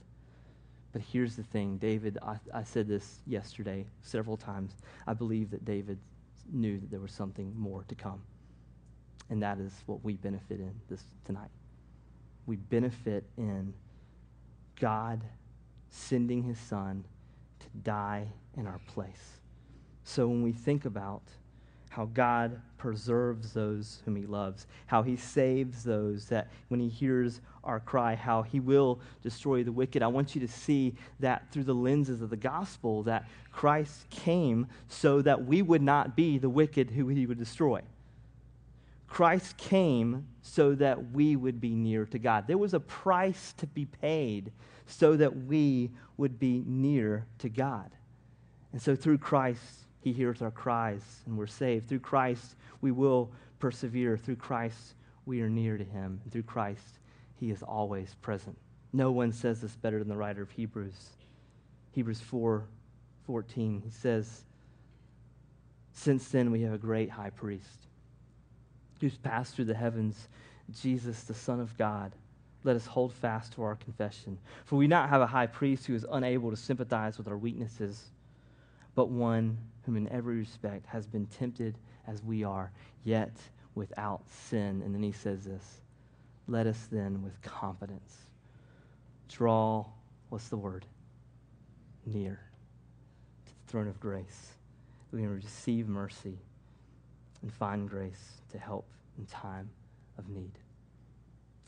But 0.94 1.02
here's 1.02 1.36
the 1.36 1.44
thing 1.44 1.78
David, 1.78 2.18
I, 2.22 2.38
I, 2.54 2.64
said 2.64 2.88
this 2.88 3.20
yesterday 3.28 3.86
several 4.02 4.38
times. 4.38 4.78
I 5.06 5.14
believe 5.14 5.52
that 5.52 5.66
David 5.66 6.00
knew 6.52 6.80
that 6.80 6.90
there 6.90 7.02
was 7.02 7.12
something 7.12 7.54
more 7.58 7.84
to 7.90 7.96
come. 7.96 8.22
And 9.30 9.42
that 9.42 9.60
is 9.60 9.74
what 9.88 10.04
we 10.04 10.14
benefit 10.14 10.60
in 10.60 10.74
this 10.90 11.04
tonight. 11.26 11.50
We 12.46 12.56
benefit 12.56 13.26
in 13.38 13.74
God 14.80 15.22
sending 15.90 16.44
his 16.44 16.60
son 16.60 17.04
to 17.60 17.66
die 17.84 18.28
in 18.56 18.68
our 18.68 18.80
place. 18.88 19.40
So 20.04 20.28
when 20.28 20.44
we 20.44 20.52
think 20.52 20.86
about 20.86 21.24
how 21.96 22.10
God 22.14 22.60
preserves 22.78 23.54
those 23.54 24.02
whom 24.04 24.18
he 24.18 24.26
loves, 24.26 24.68
how 24.86 25.02
he 25.02 25.16
saves 25.16 25.82
those 25.82 26.26
that 26.26 26.50
when 26.68 26.82
he 26.82 26.90
hears 26.90 27.40
our 27.64 27.80
cry, 27.80 28.16
how 28.16 28.42
he 28.42 28.60
will 28.60 29.00
destroy 29.24 29.64
the 29.64 29.72
wicked. 29.72 30.04
I 30.04 30.08
want 30.08 30.36
you 30.36 30.42
to 30.42 30.48
see 30.50 30.94
that 31.22 31.50
through 31.52 31.64
the 31.64 31.74
lenses 31.74 32.22
of 32.22 32.30
the 32.30 32.36
gospel, 32.36 33.04
that 33.04 33.30
Christ 33.50 34.10
came 34.10 34.68
so 34.90 35.22
that 35.22 35.46
we 35.46 35.62
would 35.62 35.82
not 35.82 36.18
be 36.18 36.38
the 36.38 36.50
wicked 36.50 36.90
who 36.90 37.08
he 37.08 37.26
would 37.26 37.40
destroy. 37.40 37.80
Christ 39.08 39.56
came 39.56 40.28
so 40.42 40.76
that 40.76 41.12
we 41.12 41.38
would 41.38 41.62
be 41.62 41.76
near 41.76 42.06
to 42.08 42.20
God. 42.20 42.46
There 42.46 42.58
was 42.58 42.74
a 42.74 42.82
price 42.82 43.54
to 43.60 43.68
be 43.68 43.86
paid 43.86 44.52
so 44.86 45.16
that 45.16 45.46
we 45.46 45.92
would 46.18 46.40
be 46.40 46.62
near 46.68 47.26
to 47.40 47.48
God. 47.48 47.90
And 48.74 48.82
so 48.82 48.98
through 48.98 49.20
Christ, 49.20 49.85
he 50.06 50.14
hears 50.14 50.44
our 50.44 50.52
cries 50.52 51.02
and 51.26 51.36
we're 51.36 51.48
saved. 51.48 51.90
Through 51.90 52.02
Christ, 52.02 52.58
we 52.80 52.92
will 52.92 53.32
persevere. 53.58 54.18
Through 54.18 54.36
Christ, 54.36 54.94
we 55.26 55.42
are 55.42 55.50
near 55.50 55.80
to 55.80 55.84
him. 55.84 56.22
And 56.24 56.32
through 56.32 56.44
Christ, 56.44 57.00
he 57.40 57.50
is 57.50 57.64
always 57.64 58.14
present. 58.22 58.56
No 58.94 59.12
one 59.12 59.34
says 59.34 59.62
this 59.62 59.76
better 59.76 59.98
than 59.98 60.08
the 60.08 60.16
writer 60.16 60.44
of 60.44 60.52
Hebrews. 60.52 61.10
Hebrews 61.94 62.22
4 62.22 62.66
14. 63.26 63.82
He 63.84 63.90
says, 63.90 64.44
Since 65.94 66.28
then 66.30 66.52
we 66.52 66.62
have 66.62 66.74
a 66.74 66.78
great 66.78 67.10
high 67.10 67.32
priest 67.32 67.88
who's 69.02 69.18
passed 69.18 69.56
through 69.56 69.66
the 69.66 69.74
heavens, 69.74 70.28
Jesus, 70.72 71.24
the 71.24 71.34
Son 71.34 71.60
of 71.60 71.76
God. 71.80 72.12
Let 72.64 72.76
us 72.76 72.86
hold 72.86 73.12
fast 73.12 73.54
to 73.54 73.64
our 73.64 73.76
confession. 73.76 74.38
For 74.66 74.76
we 74.76 74.86
not 74.86 75.10
have 75.10 75.22
a 75.22 75.28
high 75.28 75.48
priest 75.48 75.88
who 75.88 75.96
is 75.96 76.06
unable 76.12 76.52
to 76.52 76.58
sympathize 76.58 77.18
with 77.18 77.28
our 77.28 77.38
weaknesses, 77.38 78.04
but 78.94 79.10
one 79.10 79.58
whom 79.86 79.98
in 79.98 80.08
every 80.10 80.38
respect 80.38 80.86
has 80.88 81.06
been 81.06 81.26
tempted 81.28 81.78
as 82.08 82.24
we 82.24 82.44
are, 82.44 82.72
yet 83.04 83.36
without 83.76 84.24
sin. 84.30 84.82
And 84.84 84.94
then 84.94 85.04
he 85.04 85.12
says 85.12 85.44
this 85.44 85.82
Let 86.48 86.68
us 86.68 86.88
then 86.92 87.22
with 87.24 87.42
confidence 87.42 88.26
draw, 89.28 89.86
what's 90.30 90.50
the 90.50 90.58
word? 90.58 90.86
Near 92.06 92.40
to 93.46 93.52
the 93.52 93.72
throne 93.72 93.88
of 93.88 94.00
grace. 94.00 94.52
We 95.12 95.22
can 95.22 95.34
receive 95.34 95.88
mercy 95.88 96.38
and 97.42 97.52
find 97.52 97.90
grace 97.90 98.42
to 98.52 98.58
help 98.58 98.88
in 99.18 99.26
time 99.26 99.70
of 100.18 100.30
need. 100.30 100.52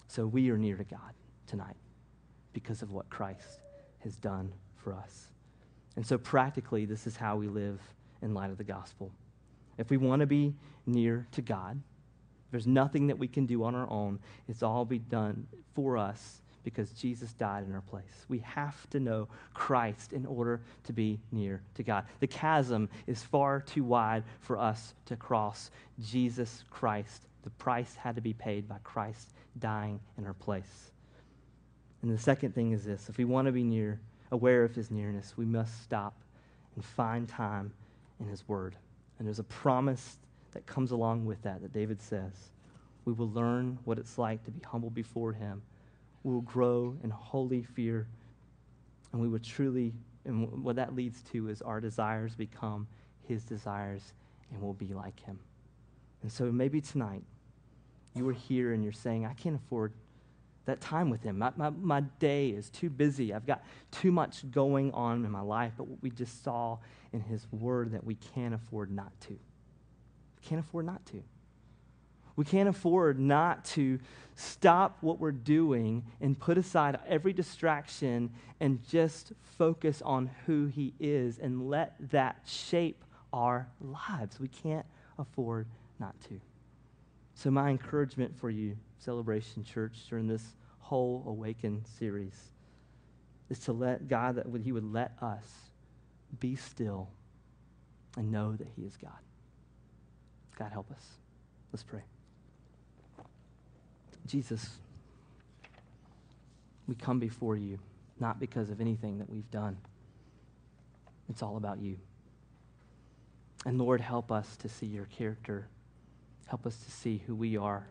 So 0.07 0.25
we 0.25 0.49
are 0.49 0.57
near 0.57 0.77
to 0.77 0.83
God 0.83 1.13
tonight 1.47 1.75
because 2.53 2.81
of 2.81 2.91
what 2.91 3.09
Christ 3.09 3.59
has 3.99 4.15
done 4.17 4.53
for 4.75 4.93
us. 4.93 5.27
And 5.95 6.05
so, 6.05 6.17
practically, 6.17 6.85
this 6.85 7.07
is 7.07 7.17
how 7.17 7.35
we 7.35 7.47
live 7.47 7.79
in 8.21 8.33
light 8.33 8.51
of 8.51 8.57
the 8.57 8.63
gospel. 8.63 9.11
If 9.77 9.89
we 9.89 9.97
want 9.97 10.21
to 10.21 10.25
be 10.25 10.53
near 10.85 11.27
to 11.31 11.41
God, 11.41 11.79
there's 12.51 12.67
nothing 12.67 13.07
that 13.07 13.17
we 13.17 13.27
can 13.27 13.45
do 13.45 13.63
on 13.63 13.75
our 13.75 13.89
own. 13.89 14.19
It's 14.47 14.63
all 14.63 14.85
be 14.85 14.99
done 14.99 15.47
for 15.75 15.97
us 15.97 16.41
because 16.63 16.91
Jesus 16.91 17.31
died 17.33 17.65
in 17.65 17.73
our 17.73 17.81
place. 17.81 18.25
We 18.27 18.39
have 18.39 18.89
to 18.89 18.99
know 18.99 19.27
Christ 19.53 20.11
in 20.11 20.25
order 20.25 20.61
to 20.83 20.93
be 20.93 21.19
near 21.31 21.61
to 21.75 21.83
God. 21.83 22.05
The 22.19 22.27
chasm 22.27 22.89
is 23.05 23.23
far 23.23 23.61
too 23.61 23.83
wide 23.83 24.23
for 24.41 24.59
us 24.59 24.93
to 25.05 25.15
cross. 25.15 25.71
Jesus 26.01 26.63
Christ, 26.69 27.25
the 27.43 27.49
price 27.51 27.95
had 27.95 28.15
to 28.15 28.21
be 28.21 28.33
paid 28.33 28.67
by 28.67 28.77
Christ 28.83 29.33
dying 29.59 29.99
in 30.17 30.25
our 30.25 30.33
place. 30.33 30.91
And 32.01 32.11
the 32.11 32.21
second 32.21 32.53
thing 32.53 32.73
is 32.73 32.83
this 32.83 33.07
if 33.09 33.17
we 33.17 33.25
want 33.25 33.45
to 33.45 33.51
be 33.51 33.63
near, 33.63 33.99
aware 34.31 34.63
of 34.63 34.75
his 34.75 34.91
nearness, 34.91 35.33
we 35.37 35.45
must 35.45 35.83
stop 35.83 36.15
and 36.75 36.83
find 36.83 37.27
time 37.27 37.71
in 38.19 38.27
his 38.27 38.47
word. 38.47 38.75
And 39.17 39.27
there's 39.27 39.39
a 39.39 39.43
promise 39.43 40.17
that 40.53 40.65
comes 40.65 40.91
along 40.91 41.25
with 41.25 41.41
that, 41.43 41.61
that 41.61 41.73
David 41.73 42.01
says. 42.01 42.33
We 43.05 43.13
will 43.13 43.29
learn 43.29 43.79
what 43.85 43.97
it's 43.97 44.17
like 44.17 44.43
to 44.45 44.51
be 44.51 44.61
humble 44.65 44.89
before 44.89 45.33
him. 45.33 45.61
We 46.23 46.33
will 46.33 46.41
grow 46.41 46.95
in 47.03 47.09
holy 47.09 47.63
fear. 47.63 48.07
And 49.13 49.21
we 49.21 49.27
will 49.27 49.39
truly, 49.39 49.93
and 50.25 50.63
what 50.63 50.75
that 50.75 50.95
leads 50.95 51.21
to 51.31 51.49
is 51.49 51.61
our 51.61 51.79
desires 51.79 52.35
become 52.35 52.87
his 53.27 53.43
desires 53.43 54.13
and 54.51 54.61
we'll 54.61 54.73
be 54.73 54.93
like 54.93 55.19
him. 55.23 55.39
And 56.21 56.31
so 56.31 56.51
maybe 56.51 56.81
tonight 56.81 57.23
you 58.15 58.27
are 58.27 58.33
here 58.33 58.73
and 58.73 58.83
you're 58.83 58.93
saying, 58.93 59.25
I 59.25 59.33
can't 59.33 59.55
afford 59.55 59.93
that 60.67 60.79
time 60.79 61.09
with 61.09 61.23
him. 61.23 61.39
My, 61.39 61.51
my, 61.55 61.69
my 61.71 62.01
day 62.19 62.49
is 62.49 62.69
too 62.69 62.89
busy. 62.89 63.33
I've 63.33 63.47
got 63.47 63.63
too 63.91 64.11
much 64.11 64.49
going 64.51 64.91
on 64.91 65.25
in 65.25 65.31
my 65.31 65.41
life. 65.41 65.73
But 65.75 65.87
what 65.87 66.01
we 66.03 66.11
just 66.11 66.43
saw 66.43 66.77
in 67.11 67.21
his 67.21 67.47
word 67.51 67.93
that 67.93 68.03
we 68.03 68.15
can't 68.15 68.53
afford 68.53 68.91
not 68.91 69.11
to. 69.21 69.33
We 69.33 70.47
can't 70.47 70.59
afford 70.59 70.85
not 70.85 71.05
to. 71.07 71.23
We 72.37 72.45
can't 72.45 72.69
afford 72.69 73.19
not 73.19 73.65
to 73.65 73.99
stop 74.35 74.99
what 75.01 75.19
we're 75.19 75.31
doing 75.31 76.05
and 76.21 76.39
put 76.39 76.57
aside 76.59 76.99
every 77.07 77.33
distraction 77.33 78.29
and 78.59 78.87
just 78.87 79.33
focus 79.57 80.03
on 80.05 80.29
who 80.45 80.67
He 80.67 80.93
is 80.99 81.39
and 81.39 81.67
let 81.67 81.95
that 82.11 82.41
shape 82.45 83.03
our 83.33 83.67
lives. 83.81 84.39
We 84.39 84.49
can't 84.49 84.85
afford 85.17 85.65
not 85.99 86.13
to. 86.29 86.39
So, 87.37 87.51
my 87.51 87.69
encouragement 87.69 88.35
for 88.35 88.49
you, 88.49 88.75
Celebration 88.97 89.63
Church, 89.63 89.93
during 90.09 90.27
this 90.27 90.43
whole 90.79 91.23
Awaken 91.27 91.85
series, 91.99 92.33
is 93.51 93.59
to 93.59 93.73
let 93.73 94.07
God, 94.07 94.35
that 94.35 94.47
He 94.63 94.71
would 94.71 94.91
let 94.91 95.11
us 95.21 95.45
be 96.39 96.55
still 96.55 97.09
and 98.17 98.31
know 98.31 98.55
that 98.55 98.67
He 98.75 98.81
is 98.81 98.97
God. 98.97 99.11
God, 100.57 100.71
help 100.71 100.89
us. 100.89 101.03
Let's 101.71 101.83
pray. 101.83 102.01
Jesus, 104.25 104.71
we 106.87 106.95
come 106.95 107.19
before 107.19 107.55
you 107.55 107.77
not 108.19 108.39
because 108.39 108.71
of 108.71 108.81
anything 108.81 109.19
that 109.19 109.29
we've 109.29 109.49
done, 109.51 109.77
it's 111.29 111.43
all 111.43 111.55
about 111.57 111.79
you. 111.79 111.97
And 113.63 113.77
Lord, 113.77 114.01
help 114.01 114.31
us 114.31 114.57
to 114.57 114.69
see 114.69 114.87
your 114.87 115.05
character. 115.05 115.67
Help 116.47 116.65
us 116.65 116.75
to 116.77 116.91
see 116.91 117.21
who 117.27 117.35
we 117.35 117.57
are 117.57 117.87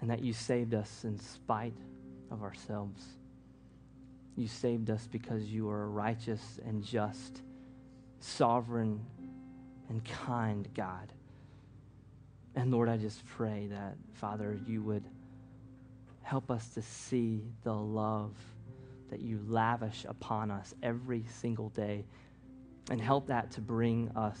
and 0.00 0.10
that 0.10 0.22
you 0.22 0.32
saved 0.32 0.74
us 0.74 1.04
in 1.04 1.18
spite 1.18 1.76
of 2.30 2.42
ourselves. 2.42 3.04
You 4.36 4.48
saved 4.48 4.90
us 4.90 5.06
because 5.10 5.44
you 5.44 5.68
are 5.70 5.84
a 5.84 5.88
righteous 5.88 6.58
and 6.64 6.82
just, 6.84 7.42
sovereign 8.20 9.04
and 9.88 10.04
kind 10.04 10.68
God. 10.74 11.12
And 12.56 12.70
Lord, 12.70 12.88
I 12.88 12.96
just 12.96 13.24
pray 13.26 13.68
that, 13.70 13.96
Father, 14.14 14.58
you 14.66 14.82
would 14.82 15.04
help 16.22 16.50
us 16.50 16.68
to 16.70 16.82
see 16.82 17.42
the 17.62 17.74
love 17.74 18.34
that 19.10 19.20
you 19.20 19.40
lavish 19.46 20.04
upon 20.08 20.50
us 20.50 20.74
every 20.82 21.24
single 21.40 21.68
day 21.70 22.04
and 22.90 23.00
help 23.00 23.28
that 23.28 23.50
to 23.52 23.60
bring 23.60 24.10
us 24.16 24.38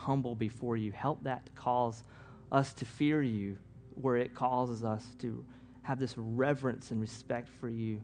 humble 0.00 0.34
before 0.34 0.76
you. 0.76 0.92
Help 0.92 1.22
that 1.24 1.46
to 1.46 1.52
cause 1.52 2.02
us 2.50 2.72
to 2.74 2.84
fear 2.84 3.22
you 3.22 3.56
where 3.94 4.16
it 4.16 4.34
causes 4.34 4.82
us 4.84 5.04
to 5.20 5.44
have 5.82 5.98
this 5.98 6.14
reverence 6.16 6.90
and 6.90 7.00
respect 7.00 7.48
for 7.60 7.68
you, 7.68 8.00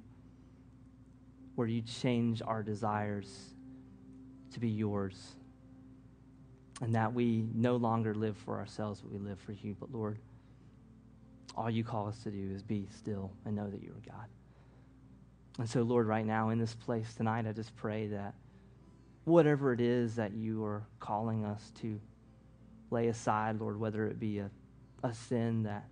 where 1.55 1.67
you 1.67 1.81
change 1.83 2.43
our 2.47 2.63
desires 2.63 3.55
to 4.53 4.61
be 4.61 4.69
yours. 4.69 5.35
And 6.83 6.95
that 6.95 7.15
we 7.15 7.47
no 7.55 7.77
longer 7.77 8.15
live 8.15 8.37
for 8.37 8.59
ourselves, 8.59 9.01
but 9.01 9.11
we 9.11 9.19
live 9.19 9.39
for 9.41 9.53
you. 9.53 9.75
But 9.81 9.93
Lord, 9.93 10.19
all 11.57 11.71
you 11.71 11.83
call 11.83 12.07
us 12.09 12.23
to 12.25 12.31
do 12.31 12.55
is 12.55 12.63
be 12.63 12.87
still 12.95 13.31
and 13.47 13.57
know 13.57 13.71
that 13.71 13.83
you 13.83 13.91
are 13.91 14.11
God. 14.11 14.27
And 15.59 15.69
so, 15.69 15.83
Lord, 15.83 16.07
right 16.07 16.27
now 16.27 16.51
in 16.51 16.59
this 16.59 16.75
place 16.75 17.15
tonight, 17.15 17.47
I 17.47 17.53
just 17.53 17.75
pray 17.77 18.09
that 18.09 18.35
whatever 19.27 19.73
it 19.73 19.81
is 19.81 20.15
that 20.15 20.33
you 20.33 20.65
are 20.65 20.85
calling 21.01 21.45
us 21.45 21.73
to 21.81 22.01
lay 22.91 23.09
aside, 23.09 23.61
Lord, 23.61 23.79
whether 23.79 24.07
it 24.07 24.21
be 24.21 24.39
a, 24.39 24.49
a 25.03 25.13
sin 25.13 25.65
that 25.65 25.85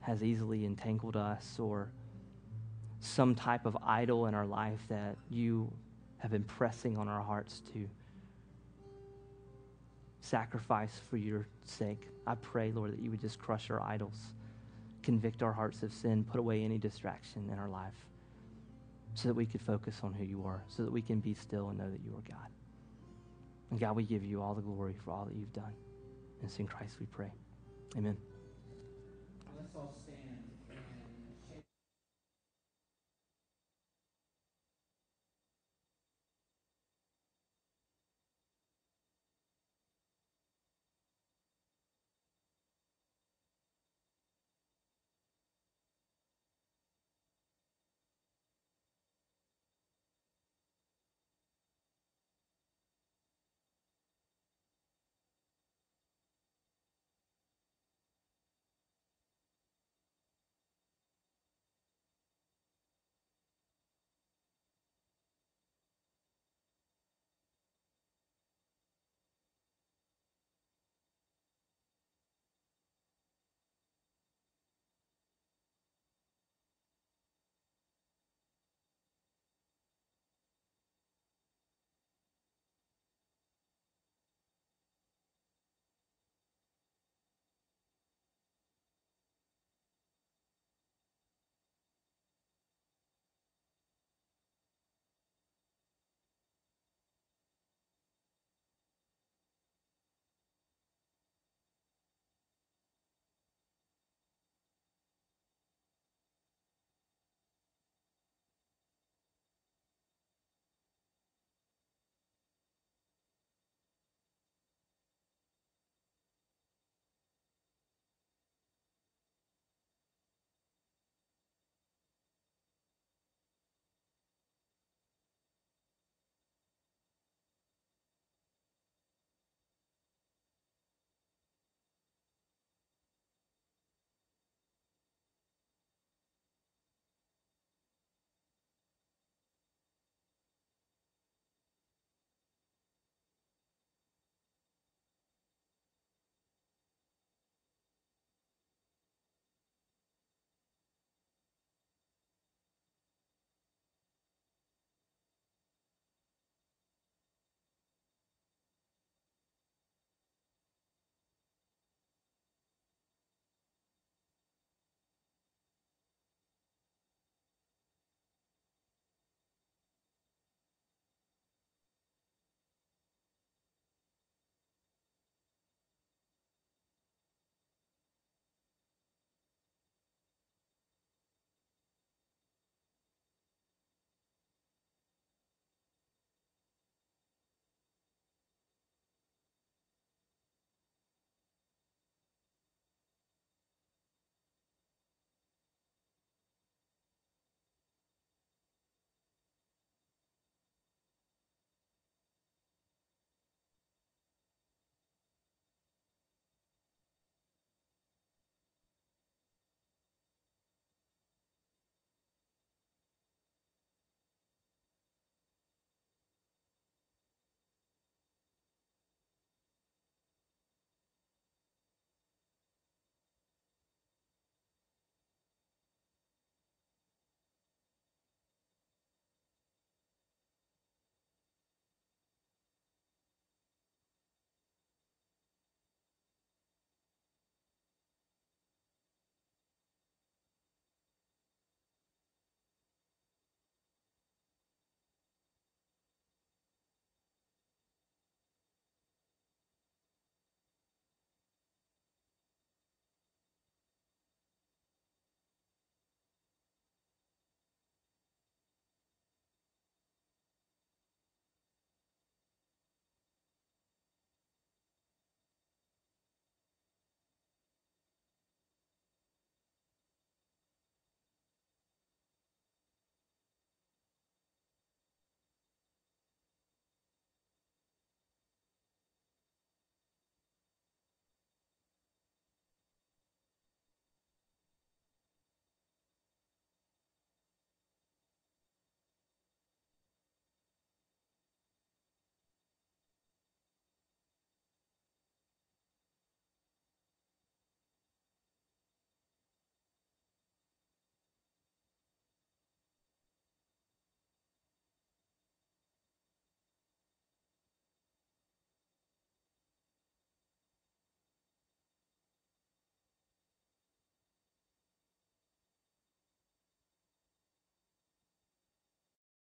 has 0.00 0.22
easily 0.22 0.64
entangled 0.64 1.14
us 1.14 1.58
or 1.58 1.90
some 3.00 3.34
type 3.34 3.66
of 3.66 3.76
idol 3.84 4.26
in 4.26 4.34
our 4.34 4.46
life 4.46 4.80
that 4.88 5.16
you 5.28 5.70
have 6.16 6.30
been 6.30 6.44
pressing 6.44 6.96
on 6.96 7.06
our 7.06 7.22
hearts 7.22 7.60
to 7.74 7.86
sacrifice 10.20 11.02
for 11.10 11.18
your 11.18 11.46
sake. 11.64 12.08
I 12.26 12.34
pray, 12.34 12.72
Lord, 12.72 12.92
that 12.92 12.98
you 12.98 13.10
would 13.10 13.20
just 13.20 13.38
crush 13.38 13.68
our 13.68 13.82
idols, 13.82 14.16
convict 15.02 15.42
our 15.42 15.52
hearts 15.52 15.82
of 15.82 15.92
sin, 15.92 16.24
put 16.24 16.40
away 16.40 16.64
any 16.64 16.78
distraction 16.78 17.50
in 17.52 17.58
our 17.58 17.68
life 17.68 17.92
so 19.14 19.28
that 19.28 19.34
we 19.34 19.46
could 19.46 19.62
focus 19.62 20.00
on 20.02 20.12
who 20.12 20.24
you 20.24 20.44
are, 20.44 20.64
so 20.68 20.82
that 20.82 20.92
we 20.92 21.02
can 21.02 21.20
be 21.20 21.34
still 21.34 21.68
and 21.68 21.78
know 21.78 21.90
that 21.90 22.00
you 22.04 22.12
are 22.16 22.22
God. 22.28 22.50
And 23.70 23.80
God, 23.80 23.96
we 23.96 24.04
give 24.04 24.24
you 24.24 24.42
all 24.42 24.54
the 24.54 24.62
glory 24.62 24.94
for 25.04 25.12
all 25.12 25.24
that 25.24 25.34
you've 25.34 25.52
done. 25.52 25.72
And 26.40 26.50
it's 26.50 26.58
in 26.58 26.66
Christ 26.66 26.96
we 27.00 27.06
pray. 27.06 27.32
Amen. 27.96 28.16
Let's 29.56 29.74
all 29.74 29.94
stand. 30.02 30.23